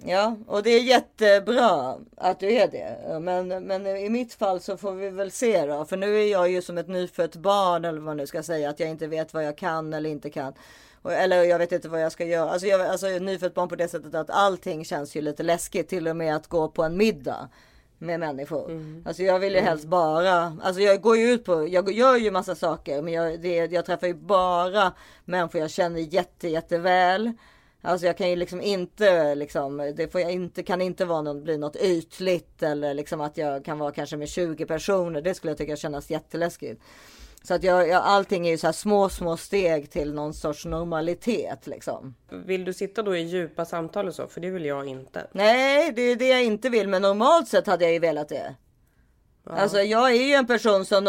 [0.03, 3.19] Ja, och det är jättebra att du är det.
[3.19, 5.85] Men, men i mitt fall så får vi väl se då.
[5.85, 8.69] För nu är jag ju som ett nyfött barn eller vad man nu ska säga.
[8.69, 10.53] Att jag inte vet vad jag kan eller inte kan.
[11.09, 12.49] Eller jag vet inte vad jag ska göra.
[12.49, 15.89] Alltså jag alltså, nyfött barn på det sättet att allting känns ju lite läskigt.
[15.89, 17.49] Till och med att gå på en middag
[17.97, 18.71] med människor.
[19.05, 22.31] Alltså jag vill ju helst bara, alltså jag går ju ut på, jag gör ju
[22.31, 23.01] massa saker.
[23.01, 24.93] Men jag, det, jag träffar ju bara
[25.25, 27.31] människor jag känner jätte, jätteväl.
[27.85, 31.43] Alltså jag kan ju liksom inte liksom, det får jag inte, kan inte vara någon,
[31.43, 35.21] bli något ytligt eller liksom att jag kan vara kanske med 20 personer.
[35.21, 36.81] Det skulle jag tycka kännas jätteläskigt.
[37.43, 40.65] Så att jag, jag, allting är ju så här små, små steg till någon sorts
[40.65, 42.15] normalitet liksom.
[42.29, 44.27] Vill du sitta då i djupa samtal och så?
[44.27, 45.27] För det vill jag inte.
[45.31, 48.55] Nej, det är det jag inte vill, men normalt sett hade jag ju velat det.
[49.49, 51.03] Alltså jag är ju en person som,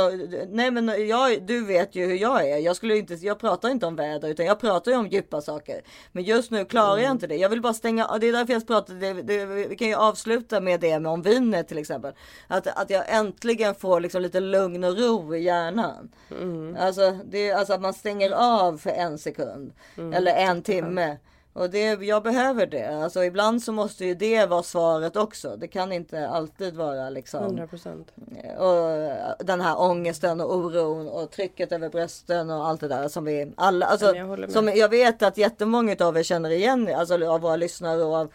[0.49, 2.57] nej men jag, du vet ju hur jag är.
[2.57, 5.81] Jag skulle inte, jag pratar inte om väder utan jag pratar ju om djupa saker.
[6.13, 7.05] Men just nu klarar Mm.
[7.05, 7.37] jag inte det.
[7.37, 10.61] Jag vill bara stänga, det är därför jag pratar, det, det, vi kan ju avsluta
[10.61, 12.13] med det med om vinet till exempel.
[12.47, 16.13] Att, att jag äntligen får liksom lite lugn och ro i hjärnan.
[16.31, 16.77] Mm.
[16.81, 19.73] Alltså, det, alltså att man stänger av för en sekund.
[19.97, 20.13] Mm.
[20.13, 21.17] Eller en timme.
[21.57, 22.89] Och det, jag behöver det.
[22.89, 25.57] Alltså ibland så måste ju det vara svaret också.
[25.57, 27.45] Det kan inte alltid vara liksom.
[27.45, 28.13] 100 procent.
[28.59, 33.25] Och den här ångesten och oron och trycket över brösten och allt det där som
[33.25, 37.41] vi alla, alltså, jag som jag vet att jättemånga av er känner igen, alltså av
[37.41, 38.33] våra lyssnare och av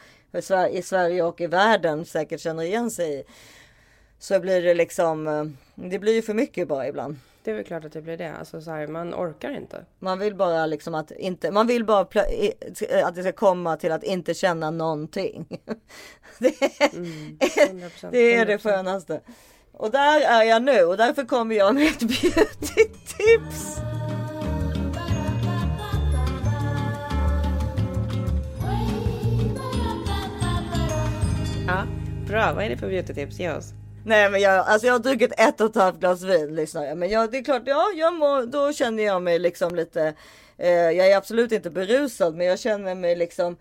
[0.71, 3.23] i Sverige och i världen säkert känner igen sig i.
[4.19, 5.43] Så blir det liksom, eh,
[5.75, 7.15] det blir ju för mycket bara ibland.
[7.43, 8.33] Det är väl klart att det blir det.
[8.33, 9.85] Alltså så här, man orkar inte.
[9.99, 11.99] Man vill bara liksom att inte, man vill bara
[13.03, 15.47] att det ska komma till att inte känna någonting.
[16.39, 18.59] det, är, Mm, 100%, det är det 100%.
[18.63, 19.21] skönaste.
[19.71, 23.81] Och där är jag nu och därför kommer jag med ett beauty-tips.
[31.67, 31.83] Ja,
[32.27, 32.53] bra.
[32.53, 33.39] Vad är det för beauty-tips?
[33.39, 33.73] Ge oss.
[34.05, 36.97] Nej men jag, alltså jag har druckit ett och ett halvt glas vin lyssnar jag.
[36.97, 40.13] Men jag, det är klart, ja, jag mår, då känner jag mig liksom lite,
[40.57, 43.57] eh, jag är absolut inte berusad men jag känner mig liksom,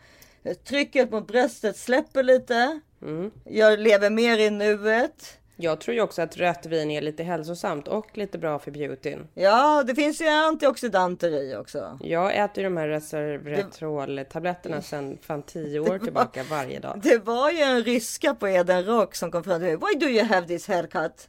[0.68, 2.80] trycket mot bröstet släpper lite.
[3.02, 3.30] Mm.
[3.44, 5.39] Jag lever mer i nuet.
[5.62, 9.28] Jag tror ju också att rött vin är lite hälsosamt och lite bra för beautyn.
[9.34, 11.98] Ja, det finns ju antioxidanter i också.
[12.00, 17.00] Jag äter ju de här resveratrol-tabletterna sedan fan tio år tillbaka varje dag.
[17.02, 19.76] Det var ju en ryska på Eden Rock som kom fram till mig.
[19.76, 21.28] Why do you have this haircut?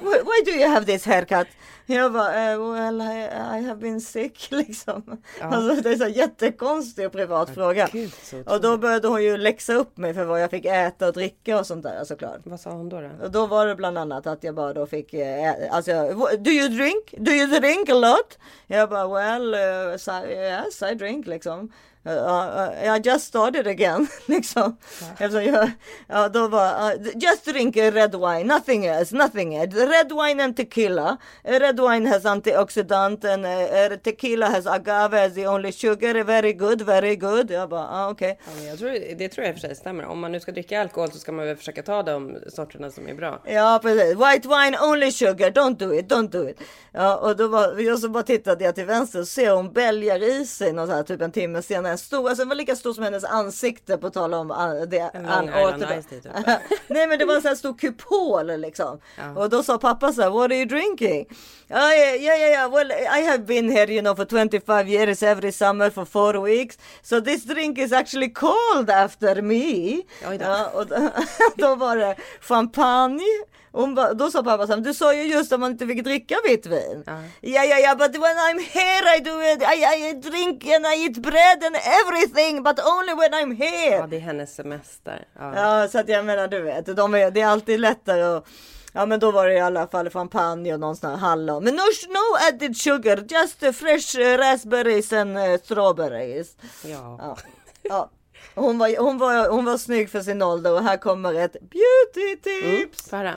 [0.00, 1.46] Why, why do you have this haircut?
[1.86, 3.24] Jag bara, eh, well I,
[3.58, 5.22] I have been sick liksom.
[5.40, 5.46] Ja.
[5.46, 7.88] Alltså, det är så jättekonstig och privat fråga.
[7.92, 8.12] gud,
[8.46, 11.58] och då började hon ju läxa upp mig för vad jag fick äta och dricka
[11.58, 12.40] och sånt där såklart.
[12.44, 13.00] Vad sa hon då?
[13.00, 13.10] då?
[13.24, 16.36] Och då var det bland annat att jag bara då fick, eh, ä- alltså, "Wha-
[16.36, 17.14] do you drink?
[17.18, 18.38] Do you drink a lot?
[18.66, 21.72] Jag bara, well, uh, yes I drink liksom.
[22.06, 24.76] Uh, I just started again liksom.
[25.18, 25.70] Eftersom jag,
[26.08, 29.86] ja, då var, uh, just drink red wine, nothing else, nothing else.
[29.86, 31.16] Red wine and tequila.
[31.44, 36.24] Red wine has antioxidant and uh, tequila has agave as the only sugar.
[36.24, 37.50] Very good, very good.
[37.50, 38.38] Jag bara, ah, okej.
[38.44, 40.04] Ja, men jag tror, det tror jag i och för sig stämmer.
[40.04, 43.08] Om man nu ska dricka alkohol så ska man väl försöka ta de sorterna som
[43.08, 43.42] är bra.
[43.44, 44.16] Ja precis.
[44.16, 45.50] White wine only sugar.
[45.50, 46.12] Don't do it.
[46.12, 46.60] Don't do it.
[46.92, 50.22] Ja och då var jag så bara tittade jag till vänster och ser hon bälgar
[50.22, 51.95] i sig någon så här typ en timme senare.
[51.96, 55.10] En stor, alltså den var lika stor som hennes ansikte på tal om uh, det.
[55.10, 56.24] Tea, typ.
[56.88, 59.00] Nej men det var en sån här stor kupol liksom.
[59.16, 59.30] Ja.
[59.36, 61.26] Och då sa pappa så här, what are you drinking?
[61.68, 65.90] Ja ja ja well I have been here you know for 25 years every summer
[65.90, 66.78] for four weeks.
[67.02, 70.02] So this drink is actually called after me.
[70.22, 71.10] Ja, och då,
[71.56, 73.46] då var det champagne.
[73.76, 76.04] Hon bara, då sa pappa så här, du sa ju just att man inte fick
[76.04, 77.04] dricka vitt vin.
[77.40, 81.04] Ja, ja, ja, but when I'm here I do it, I, I drink and I
[81.04, 83.96] eat bread and everything, but only when I'm here.
[83.96, 85.24] Ja, det är hennes semester.
[85.38, 85.56] Ja.
[85.56, 88.46] Ja, så att jag menar, du vet, de är, det är alltid lättare att
[88.92, 91.64] Ja men då var det i alla fall champagne och någon sån här hallon.
[91.64, 96.56] Men no, no added sugar, just fresh raspberries and uh, strawberries.
[96.84, 97.16] Ja.
[97.20, 97.36] Ja.
[97.82, 98.10] ja.
[98.56, 102.36] Hon, var, hon, var, hon var snygg för sin ålder och här kommer ett beauty
[102.42, 103.12] tips.
[103.12, 103.34] Mm,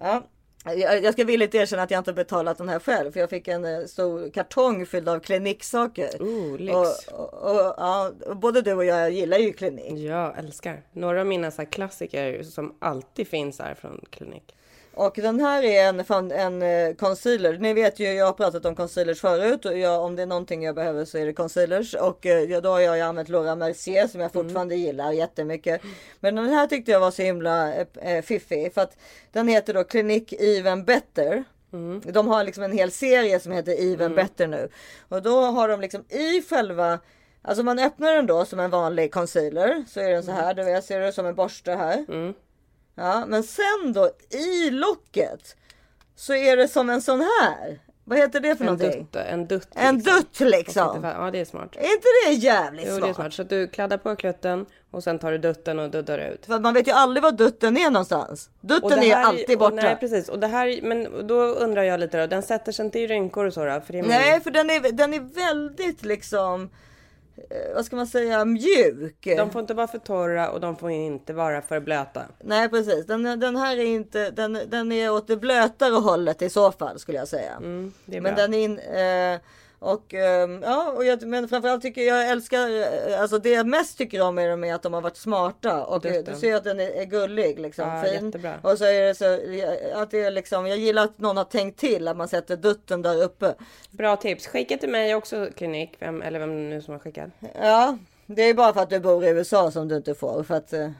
[0.00, 0.22] Ja.
[0.76, 3.64] Jag, ska villigt erkänna att jag inte betalat den här själv för jag fick en
[3.64, 6.22] eh, stor kartong fylld av kliniksaker.
[6.22, 7.08] Ooh, lyx.
[7.08, 9.92] Och, och, och, ja, både du och jag gillar ju klinik.
[9.98, 10.82] Jag älskar.
[10.92, 14.54] Några av mina så klassiker som alltid finns här från klinik.
[14.98, 17.58] Och den här är en, en eh, concealer.
[17.58, 20.64] Ni vet ju, jag har pratat om concealers förut och jag, om det är någonting
[20.64, 21.94] jag behöver så är det concealers.
[21.94, 25.82] Och eh, ja, då har jag använt Laura Mercier som jag fortfarande gillar jättemycket.
[26.20, 28.96] Men den här tyckte jag var så himla eh, eh, fiffig för att
[29.32, 31.44] den heter då Clinique Even Better.
[32.12, 34.68] De har liksom en hel serie som heter Even Better nu.
[35.08, 36.98] Och då har de liksom i själva
[37.42, 40.54] Alltså man öppnar den då som en vanlig concealer så är den så här.
[40.54, 42.04] Du vet, ser du som en borste här.
[42.98, 45.56] Ja, men sen då i locket
[46.16, 47.80] så är det som en sån här.
[48.04, 49.08] Vad heter det för En någonting?
[49.12, 49.68] dutt, en dutt.
[49.74, 51.00] En dutt liksom.
[51.04, 51.76] Ja, det är smart.
[51.76, 53.14] Är inte det jävligt Jo, det är smart?
[53.16, 53.32] smart.
[53.34, 56.46] Så att du kladdar på klutten och sen tar du dutten och duddar ut.
[56.46, 58.50] För man vet ju aldrig var dutten är någonstans.
[58.60, 59.74] Dutten det är här- alltid borta.
[59.74, 60.28] Nej, precis.
[60.28, 63.44] Och det här, men då undrar jag lite då, den sätter sig inte i rynkor
[63.46, 63.80] och så då?
[63.80, 66.70] För det är Nej, för den är, den är väldigt liksom,
[67.74, 69.24] vad ska man säga, mjuk.
[69.24, 72.22] De får inte vara för torra och de får inte vara för blöta.
[72.40, 76.50] Nej precis, den, den här är inte, den, den är åt det blötare hållet i
[76.50, 77.52] så fall skulle jag säga.
[77.56, 79.40] Mm, det är Men den är in, eh,
[79.80, 82.68] Och ehm, ja, och jag, men framförallt tycker jag, älskar,
[83.10, 85.84] eh, alltså det jag mest tycker om är att de har varit smarta.
[85.84, 86.38] Och Just du det.
[86.38, 88.24] ser att den är, är gullig liksom, Ja, fin.
[88.26, 88.54] jättebra.
[88.62, 89.24] Och så är det så,
[90.02, 93.02] att det är liksom, jag gillar att någon har tänkt till att man sätter dutten
[93.02, 93.54] där uppe.
[93.90, 94.46] Bra tips.
[94.46, 97.30] Skicka till mig också klinik, vem, eller vem nu som har skickat.
[97.60, 100.42] Ja, det är bara för att du bor i USA som du inte får.
[100.42, 100.90] För att, eh,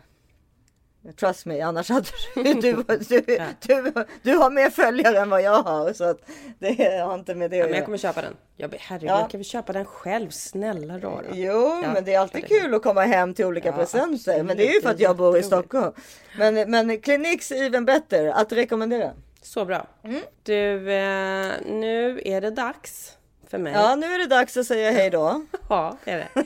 [1.21, 2.61] trust me, annars hade du, du,
[3.09, 3.21] du,
[3.61, 3.93] du,
[4.23, 5.93] du har mer följare än vad jag har.
[5.93, 6.19] Så att
[6.59, 8.37] det har inte med det Ja, men jag kommer köpa den.
[8.57, 9.21] Jag, herregud, Ja.
[9.21, 10.31] jag kan väl köpa den själv?
[10.31, 11.25] Snälla rara.
[11.33, 14.43] Jo, Ja, men det är alltid kul att komma hem till olika Ja, presenter.
[14.43, 15.43] Men det är ju för att Det jag bor i.
[15.43, 15.93] Stockholm.
[16.39, 19.11] Men, men Clinics even better, att rekommendera.
[19.43, 19.87] Så bra.
[20.05, 20.21] Mm.
[20.43, 23.13] Du, eh, nu är det dags
[23.51, 23.73] för mig.
[23.73, 25.43] Ja, nu är det dags att säga hej då.
[25.69, 26.45] Ja, det är det.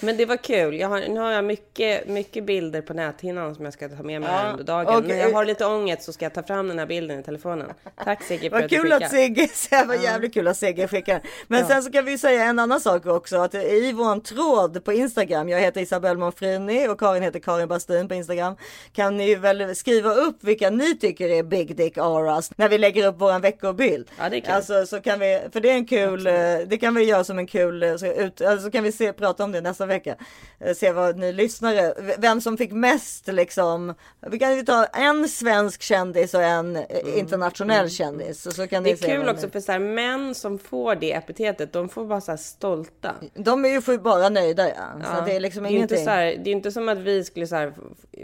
[0.00, 0.74] Men det var kul.
[0.80, 4.20] Jag har, nu har jag mycket, mycket bilder på näthinnan som jag ska ta med
[4.20, 4.86] mig Ja, under dagen.
[4.96, 7.22] och- När jag har lite ångest så ska jag ta fram den här bilden i
[7.22, 7.66] telefonen.
[8.04, 9.04] Tack Sigge för Vad att du kul skickade.
[9.06, 11.20] att Sigge, var jävligt kul att Sigge skickar.
[11.46, 11.66] Men Ja.
[11.66, 13.36] sen så kan vi säga en annan sak också.
[13.36, 18.08] Att i vår tråd på Instagram, jag heter Isabelle Monfrini och Karin heter Karin Bastin
[18.08, 18.56] på Instagram.
[18.92, 23.06] Kan ni väl skriva upp vilka ni tycker är Big Dick Auras när vi lägger
[23.06, 24.10] upp våran veckobild.
[24.18, 24.50] Ja, det är kul.
[24.54, 26.32] Alltså så kan vi, för det är en kul, eh,
[26.66, 29.12] det kan vi göra som en kul, eh, så, ut, alltså, så kan vi se,
[29.12, 30.16] prata om det nästa vecka.
[30.60, 33.94] Eh, Se vad ni lyssnare, vem som fick mest liksom.
[34.30, 36.84] Vi kan ju ta en svensk kändis och en eh,
[37.18, 38.42] internationell kändis.
[38.42, 38.96] Så, så kan Mm.
[39.00, 41.88] Det ni är kul också ni- för så här, män som får det epitetet, de
[41.88, 43.14] får vara så här stolta.
[43.34, 44.74] De är ju bara nöjda ja.
[45.02, 46.04] Ja, det är liksom det är ju inte ingenting.
[46.04, 47.72] så här, det är inte som att vi skulle så här,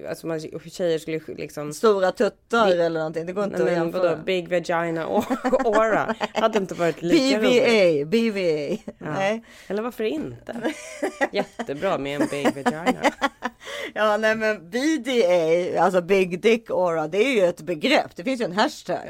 [0.08, 0.40] alltså man,
[0.70, 3.26] tjejer skulle liksom Stora tuttar Det- eller någonting.
[3.26, 4.02] Det går inte Nej, att jämföra.
[4.02, 5.24] vadå, big vagina och
[5.76, 6.14] aura.
[6.34, 7.64] Hade inte varit lika roligt.
[7.64, 8.82] BVA, BVA.
[8.98, 9.12] Ja.
[9.18, 9.44] Nej.
[9.68, 10.72] Eller varför inte?
[11.58, 12.92] Jättebra med en big vagina.
[13.94, 18.16] Ja, nej men BDA, alltså Big Dick Aura, det är ju ett begrepp.
[18.16, 19.00] Det finns ju en hashtag.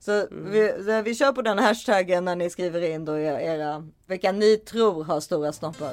[0.00, 0.50] Så Mm.
[0.50, 5.04] vi, vi kör på den hashtaggen när ni skriver in då era, vilka ni tror
[5.04, 5.92] har stora snoppar.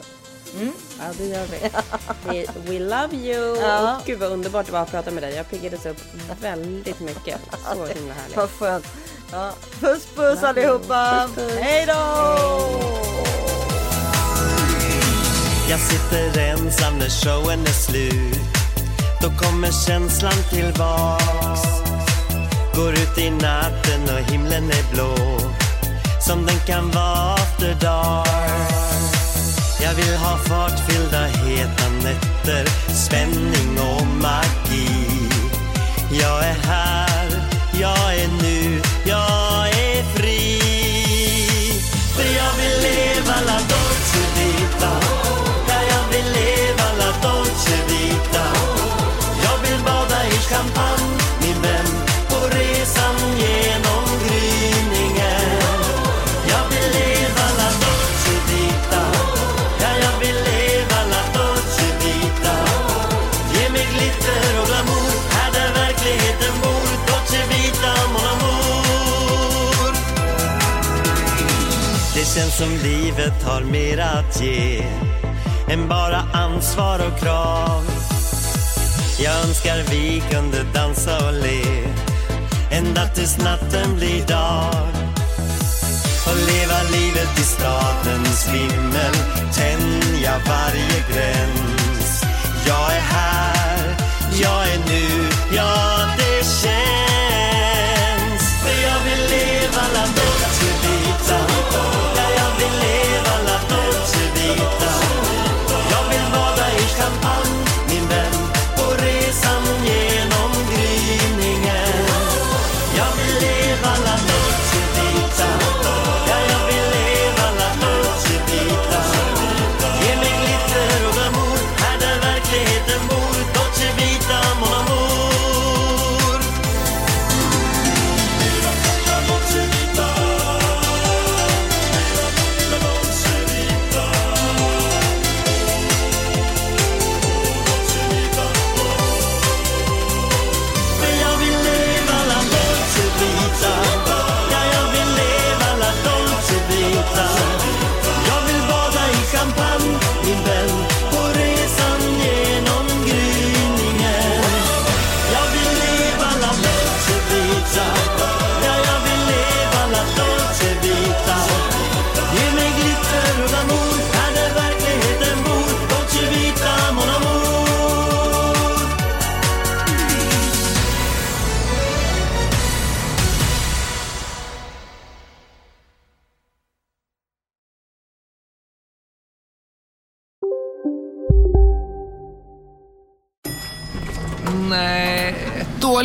[0.59, 0.73] Mm.
[0.99, 1.69] Ja, det gör vi.
[2.31, 2.47] vi.
[2.79, 3.55] We love you!
[3.61, 3.97] Ja.
[3.99, 5.35] Och gud vad underbart det var att prata med dig.
[5.35, 5.97] Jag piggades upp
[6.41, 7.39] väldigt mycket.
[7.73, 8.37] Så himla härligt.
[8.37, 8.85] Vad skönt.
[9.31, 9.51] Ja.
[9.79, 11.27] Puss puss allihopa!
[11.35, 11.57] Puss, puss.
[11.59, 13.58] Hej då!
[15.69, 18.39] Jag sitter ensam när showen är slut.
[19.21, 21.61] Då kommer känslan tillbaks.
[22.75, 25.15] Går ut i natten och himlen är blå.
[26.27, 28.69] Som den kan vara after dark.
[29.81, 32.65] Jag vill ha fartfyllda heta nätter.
[32.93, 35.29] Spänning och magi.
[36.11, 37.27] Jag är här,
[37.79, 38.27] jag är
[72.39, 74.83] Det känns som livet har mer att ge
[75.69, 77.83] än bara ansvar och krav.
[79.23, 81.63] Jag önskar vi kunde dansa och le
[82.71, 84.87] ända tills natten blir dag.
[86.27, 89.13] Och leva livet i stadens vimmel,
[89.53, 92.23] tänja varje gräns.
[92.67, 93.95] Jag är här,
[94.41, 97.38] jag är nu, ja det känns.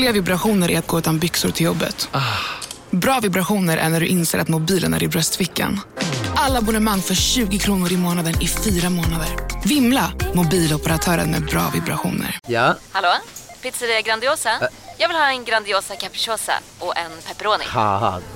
[0.05, 2.09] Dåliga vibrationer är att gå utan byxor till jobbet.
[2.91, 5.81] Bra vibrationer är när du inser att mobilen är i bröstfickan.
[6.37, 9.29] Alla abonnemang för 20 kronor i månaden i fyra månader.
[9.65, 10.13] Vimla!
[10.35, 12.39] Mobiloperatören med bra vibrationer.
[12.47, 13.09] Ja, Hallå?
[13.63, 14.51] Pizzeria Grandiosa?
[14.99, 17.65] Jag vill ha en Grandiosa capriciosa och en pepperoni.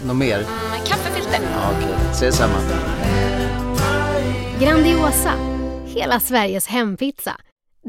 [0.05, 0.39] något mer?
[0.71, 1.41] Med kaffefilter.
[1.55, 2.55] Ja, Okej, ses samma.
[4.61, 5.33] Grandiosa,
[5.87, 7.37] hela Sveriges hempizza.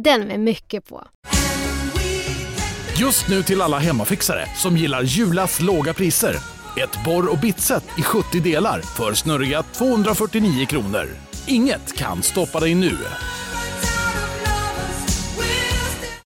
[0.04, 1.04] Den med mycket på.
[3.00, 6.36] Just nu till alla hemmafixare som gillar Julas låga priser.
[6.78, 11.06] Ett borr och bitset i 70 delar för snurriga 249 kronor.
[11.48, 12.98] Inget kan stoppa dig nu.